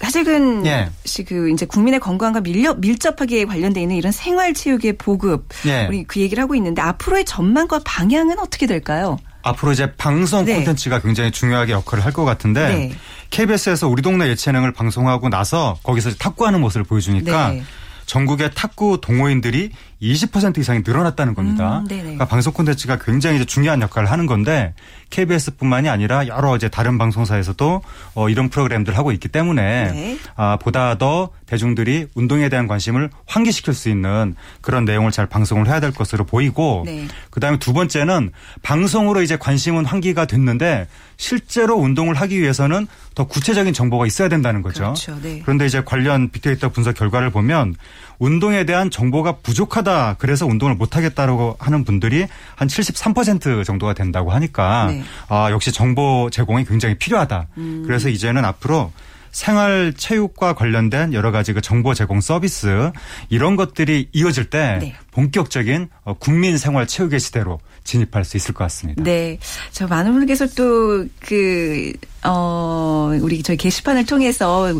하재근 0.00 0.66
예. 0.66 0.90
씨그 1.04 1.50
이제 1.50 1.66
국민의 1.66 2.00
건강과 2.00 2.40
밀려, 2.40 2.74
밀접하게 2.74 3.44
관련돼 3.44 3.80
있는 3.80 3.96
이런 3.96 4.12
생활체육의 4.12 4.94
보급 4.98 5.48
예. 5.66 5.86
우리 5.88 6.04
그 6.04 6.20
얘기를 6.20 6.42
하고 6.42 6.54
있는데 6.54 6.82
앞으로의 6.82 7.24
전망과 7.24 7.80
방향은 7.84 8.38
어떻게 8.38 8.66
될까요? 8.66 9.18
앞으로 9.42 9.72
이제 9.72 9.92
방송 9.96 10.44
네. 10.46 10.54
콘텐츠가 10.56 11.00
굉장히 11.00 11.30
중요하게 11.30 11.72
역할을 11.72 12.04
할 12.04 12.12
것 12.12 12.24
같은데 12.24 12.68
네. 12.68 12.92
KBS에서 13.30 13.88
우리 13.88 14.00
동네 14.00 14.28
예체능을 14.28 14.72
방송하고 14.72 15.28
나서 15.28 15.78
거기서 15.82 16.14
탁구하는 16.14 16.60
모습을 16.60 16.84
보여주니까 16.84 17.50
네. 17.50 17.62
전국의 18.06 18.50
탁구 18.54 19.00
동호인들이 19.00 19.70
20% 20.04 20.58
이상이 20.58 20.82
늘어났다는 20.84 21.34
겁니다. 21.34 21.78
음, 21.78 21.88
그러니까 21.88 22.26
방송 22.26 22.52
콘텐츠가 22.52 22.98
굉장히 22.98 23.36
이제 23.36 23.44
중요한 23.44 23.80
역할을 23.80 24.10
하는 24.10 24.26
건데 24.26 24.74
KBS뿐만이 25.10 25.88
아니라 25.88 26.26
여러 26.26 26.56
이제 26.56 26.68
다른 26.68 26.98
방송사에서도 26.98 27.82
어, 28.14 28.28
이런 28.28 28.50
프로그램들 28.50 28.96
하고 28.98 29.12
있기 29.12 29.28
때문에 29.28 29.92
네. 29.92 30.18
아, 30.36 30.56
보다 30.60 30.98
더 30.98 31.30
대중들이 31.46 32.06
운동에 32.14 32.48
대한 32.48 32.66
관심을 32.66 33.10
환기시킬 33.26 33.72
수 33.74 33.88
있는 33.88 34.34
그런 34.60 34.84
내용을 34.84 35.10
잘 35.10 35.26
방송을 35.26 35.68
해야 35.68 35.80
될 35.80 35.92
것으로 35.92 36.24
보이고 36.24 36.82
네. 36.84 37.06
그다음에 37.30 37.58
두 37.58 37.72
번째는 37.72 38.30
방송으로 38.62 39.22
이제 39.22 39.36
관심은 39.36 39.86
환기가 39.86 40.26
됐는데 40.26 40.86
실제로 41.16 41.76
운동을 41.76 42.14
하기 42.14 42.40
위해서는 42.40 42.86
더 43.14 43.24
구체적인 43.24 43.72
정보가 43.72 44.06
있어야 44.06 44.28
된다는 44.28 44.62
거죠. 44.62 44.82
그렇죠. 44.82 45.16
네. 45.22 45.40
그런데 45.42 45.66
이제 45.66 45.82
관련 45.84 46.30
빅데이터 46.30 46.68
분석 46.68 46.94
결과를 46.94 47.30
보면 47.30 47.74
운동에 48.18 48.64
대한 48.64 48.90
정보가 48.90 49.36
부족하다. 49.42 50.16
그래서 50.18 50.46
운동을 50.46 50.74
못 50.74 50.96
하겠다라고 50.96 51.56
하는 51.58 51.84
분들이 51.84 52.26
한 52.56 52.68
73% 52.68 53.64
정도가 53.64 53.94
된다고 53.94 54.32
하니까 54.32 54.86
네. 54.86 55.04
아, 55.28 55.50
역시 55.50 55.72
정보 55.72 56.28
제공이 56.30 56.64
굉장히 56.64 56.96
필요하다. 56.96 57.46
음. 57.58 57.84
그래서 57.86 58.08
이제는 58.08 58.44
앞으로 58.44 58.92
생활 59.34 59.92
체육과 59.96 60.54
관련된 60.54 61.12
여러 61.12 61.32
가지 61.32 61.52
그 61.52 61.60
정보 61.60 61.92
제공 61.92 62.20
서비스 62.20 62.92
이런 63.30 63.56
것들이 63.56 64.08
이어질 64.12 64.48
때 64.48 64.78
네. 64.80 64.94
본격적인 65.14 65.88
어, 66.02 66.14
국민 66.14 66.58
생활 66.58 66.86
체육의 66.88 67.20
시대로 67.20 67.60
진입할 67.84 68.24
수 68.24 68.36
있을 68.36 68.52
것 68.52 68.64
같습니다. 68.64 69.02
네. 69.02 69.38
저 69.70 69.86
많은 69.86 70.12
분께서 70.12 70.46
또 70.56 71.06
그, 71.20 71.92
어, 72.24 73.12
우리 73.20 73.42
저희 73.42 73.56
게시판을 73.56 74.06
통해서 74.06 74.72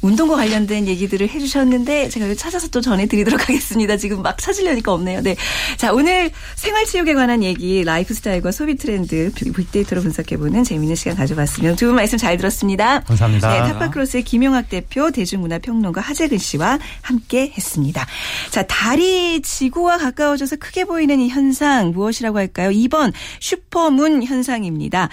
운동과 0.00 0.36
관련된 0.36 0.86
얘기들을 0.86 1.28
해주셨는데 1.28 2.08
제가 2.08 2.34
찾아서 2.34 2.68
또 2.68 2.80
전해드리도록 2.80 3.42
하겠습니다. 3.48 3.96
지금 3.98 4.22
막 4.22 4.38
찾으려니까 4.38 4.92
없네요. 4.92 5.20
네. 5.20 5.36
자, 5.76 5.92
오늘 5.92 6.30
생활 6.54 6.86
체육에 6.86 7.12
관한 7.12 7.42
얘기, 7.42 7.84
라이프 7.84 8.14
스타일과 8.14 8.50
소비 8.50 8.76
트렌드, 8.76 9.30
빅데이터로 9.34 10.00
분석해보는 10.00 10.64
재미있는 10.64 10.96
시간 10.96 11.16
가져봤습니다. 11.16 11.76
두분 11.76 11.96
말씀 11.96 12.16
잘 12.16 12.38
들었습니다. 12.38 13.00
감사합니다. 13.00 13.52
네. 13.52 13.72
타파크로스의 13.72 14.22
김용학 14.22 14.70
대표, 14.70 15.10
대중문화평론가 15.10 16.00
하재근 16.00 16.38
씨와 16.38 16.78
함께 17.02 17.52
했습니다. 17.54 18.06
자, 18.50 18.62
달이 18.62 19.42
지구와 19.42 19.98
가까워져서 19.98 20.56
크게 20.56 20.84
보이는 20.84 21.20
이 21.20 21.28
현상 21.28 21.90
무엇이라고 21.90 22.38
할까요? 22.38 22.62
볼까요? 22.62 22.70
2번 22.70 23.12
슈퍼문 23.40 24.22
현상입니다. 24.22 25.08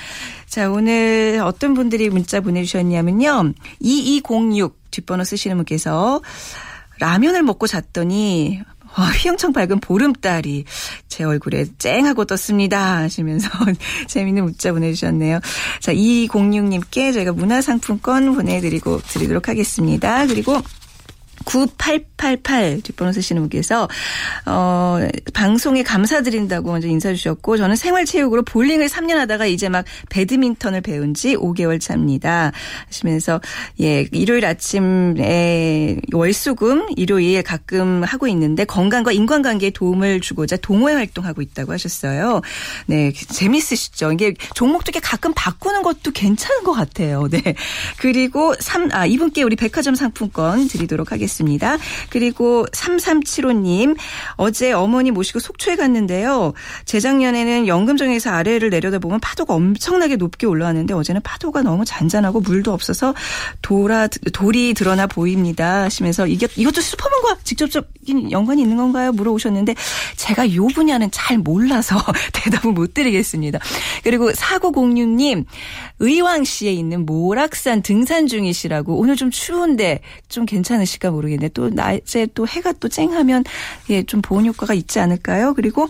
자, 0.48 0.70
오늘 0.70 1.42
어떤 1.44 1.74
분들이 1.74 2.10
문자 2.10 2.42
보내주셨냐면요. 2.42 3.54
2206 3.80 4.92
뒷번호 4.92 5.24
쓰시는 5.24 5.58
분께서 5.58 6.22
라면을 7.00 7.44
먹고 7.44 7.68
잤더니 7.68 8.62
와, 8.98 9.06
휘영청 9.12 9.54
밝은 9.54 9.80
보름달이 9.82 10.66
제 11.08 11.24
얼굴에 11.24 11.66
쨍하고 11.78 12.26
떴습니다. 12.26 12.98
하시면서 12.98 13.48
재밌는 14.08 14.44
문자 14.44 14.74
보내주셨네요. 14.74 15.40
자, 15.80 15.94
2206님께 15.94 17.14
저희가 17.14 17.34
문화상품권 17.34 18.34
보내드리고 18.34 19.00
드리도록 19.02 19.48
하겠습니다. 19.48 20.26
그리고 20.26 20.60
9888 21.46 22.82
뒷번호 22.84 23.12
쓰시는 23.14 23.42
분께서 23.44 23.88
어 24.46 25.00
방송에 25.34 25.84
감사드린다고 25.84 26.72
먼저 26.72 26.88
인사 26.88 27.14
주셨고 27.14 27.58
저는 27.58 27.76
생활체육으로 27.76 28.44
볼링을 28.44 28.88
3년 28.88 29.16
하다가 29.16 29.46
이제 29.46 29.70
막 29.70 29.86
배드민턴을 30.10 30.82
배운 30.82 31.14
지 31.14 31.36
5개월 31.36 31.80
차입니다. 31.80 32.52
하시면서 32.88 33.42
예 33.80 34.08
일요일 34.12 34.46
아침에 34.46 35.98
월수금 36.14 36.88
일요일 36.96 37.42
가끔 37.44 38.04
하고 38.04 38.28
있는데 38.28 38.66
건강과 38.66 39.12
인간관계에 39.12 39.72
도움을 39.72 40.22
주고자 40.22 40.58
동호회 40.58 40.94
활동하고 40.94 41.42
있다고 41.42 41.72
하셨어요. 41.74 42.42
네 42.88 43.12
재밌으시죠? 43.12 44.12
이게 44.12 44.34
종목도 44.56 44.90
이렇게 44.90 45.00
가끔 45.00 45.34
바꾸는 45.36 45.84
것도 45.84 46.12
괜찮은 46.12 46.64
것 46.64 46.74
같아요. 46.74 47.28
네 47.30 47.56
그리고 47.98 48.54
3, 48.60 48.90
아 48.92 49.06
이분께 49.06 49.44
우리 49.44 49.56
백화점 49.56 49.96
상품권 49.96 50.68
드리도록 50.68 51.12
하겠습니다. 51.12 51.29
있습니다. 51.30 51.78
그리고 52.10 52.66
3375님 52.72 53.96
어제 54.36 54.72
어머니 54.72 55.12
모시고 55.12 55.40
속초에 55.40 55.76
갔는데요. 55.76 56.54
재작년에는 56.86 57.68
연금정에서 57.68 58.32
아래를 58.32 58.70
내려다보면 58.70 59.20
파도가 59.20 59.54
엄청나게 59.54 60.16
높게 60.16 60.48
올라왔는데 60.48 60.94
어제는 60.94 61.22
파도가 61.22 61.62
너무 61.62 61.86
잔잔하고 61.86 62.42
물도 62.42 62.74
없어서 62.74 63.14
돌아 63.62 64.08
돌이 64.34 64.74
드러나 64.74 65.08
보입니다 65.08 65.84
하시면서 65.84 66.28
이게 66.28 66.48
이것도 66.56 66.82
슈퍼맨과 66.82 67.38
직접적인 67.44 68.32
연관이 68.32 68.62
있는 68.62 68.78
건가요? 68.78 69.12
물어보셨는데 69.12 69.76
제가 70.16 70.54
요 70.56 70.68
분야는 70.68 71.12
잘 71.12 71.38
몰라서 71.38 71.98
대답을 72.34 72.72
못 72.74 72.94
드리겠습니다. 72.94 73.60
그리고 74.04 74.32
4906님 74.32 75.46
의왕시에 76.00 76.72
있는 76.72 77.06
모락산 77.06 77.82
등산 77.82 78.28
중이시라고 78.28 78.98
오늘 78.98 79.16
좀 79.16 79.30
추운데 79.32 80.02
좀 80.28 80.46
괜찮으실까 80.46 81.12
네. 81.28 81.50
또 81.54 81.70
낮에 81.70 82.28
또 82.34 82.48
해가 82.48 82.74
또 82.74 82.88
쨍하면 82.88 83.44
예, 83.90 84.04
좀 84.04 84.22
보온 84.22 84.46
효과가 84.46 84.74
있지 84.74 85.00
않을까요? 85.00 85.54
그리고 85.54 85.88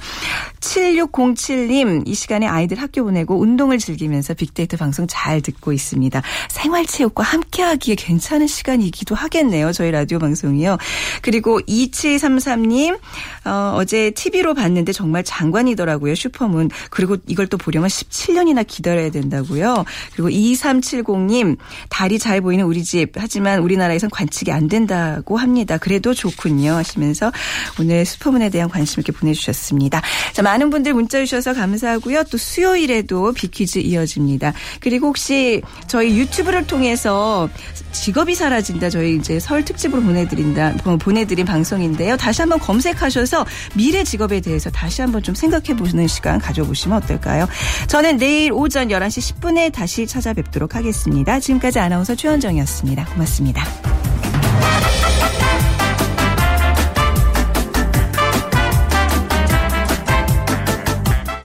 7607님 0.61 2.07
이 2.07 2.13
시간에 2.13 2.47
아이들 2.47 2.81
학교 2.81 3.03
보내고 3.03 3.39
운동을 3.39 3.77
즐기면서 3.77 4.33
빅데이터 4.33 4.77
방송 4.77 5.07
잘 5.07 5.41
듣고 5.41 5.73
있습니다. 5.73 6.21
생활체육과 6.49 7.23
함께하기에 7.23 7.95
괜찮은 7.95 8.47
시간이기도 8.47 9.15
하겠네요. 9.15 9.71
저희 9.71 9.91
라디오 9.91 10.19
방송이요. 10.19 10.77
그리고 11.21 11.59
2733님 11.61 12.99
어, 13.45 13.73
어제 13.75 14.11
TV로 14.11 14.53
봤는데 14.53 14.91
정말 14.93 15.23
장관이더라고요. 15.23 16.15
슈퍼문. 16.15 16.69
그리고 16.89 17.17
이걸 17.27 17.47
또 17.47 17.57
보려면 17.57 17.89
17년이나 17.89 18.65
기다려야 18.65 19.09
된다고요. 19.11 19.85
그리고 20.13 20.29
2370님 20.29 21.57
달이 21.89 22.19
잘 22.19 22.41
보이는 22.41 22.65
우리 22.65 22.83
집 22.83 23.11
하지만 23.15 23.59
우리나라에선 23.59 24.09
관측이 24.09 24.51
안 24.51 24.67
된다. 24.67 25.18
있다고 25.19 25.37
합니다. 25.37 25.77
그래도 25.77 26.13
좋군요 26.13 26.73
하시면서 26.73 27.31
오늘 27.79 28.05
슈퍼문에 28.05 28.49
대한 28.49 28.69
관심 28.69 29.01
이렇게 29.01 29.11
보내주셨습니다. 29.11 30.01
자 30.33 30.41
많은 30.41 30.69
분들 30.69 30.93
문자 30.93 31.19
주셔서 31.19 31.53
감사하고요. 31.53 32.23
또 32.25 32.37
수요일에도 32.37 33.33
비퀴즈 33.33 33.79
이어집니다. 33.79 34.53
그리고 34.79 35.07
혹시 35.07 35.61
저희 35.87 36.17
유튜브를 36.17 36.65
통해서 36.67 37.49
직업이 37.91 38.35
사라진다 38.35 38.89
저희 38.89 39.15
이제 39.15 39.39
설 39.39 39.63
특집으로 39.65 40.01
보내드린다 40.01 40.75
보내드린 40.99 41.45
방송인데요. 41.45 42.17
다시 42.17 42.41
한번 42.41 42.59
검색하셔서 42.59 43.45
미래 43.75 44.03
직업에 44.03 44.41
대해서 44.41 44.69
다시 44.69 45.01
한번 45.01 45.23
좀 45.23 45.35
생각해 45.35 45.75
보시는 45.75 46.07
시간 46.07 46.39
가져보시면 46.39 47.03
어떨까요? 47.03 47.47
저는 47.87 48.17
내일 48.17 48.51
오전 48.51 48.89
11시 48.89 49.39
10분에 49.39 49.71
다시 49.71 50.07
찾아뵙도록 50.07 50.75
하겠습니다. 50.75 51.39
지금까지 51.39 51.79
아나운서 51.79 52.15
최현정이었습니다. 52.15 53.05
고맙습니다. 53.05 53.63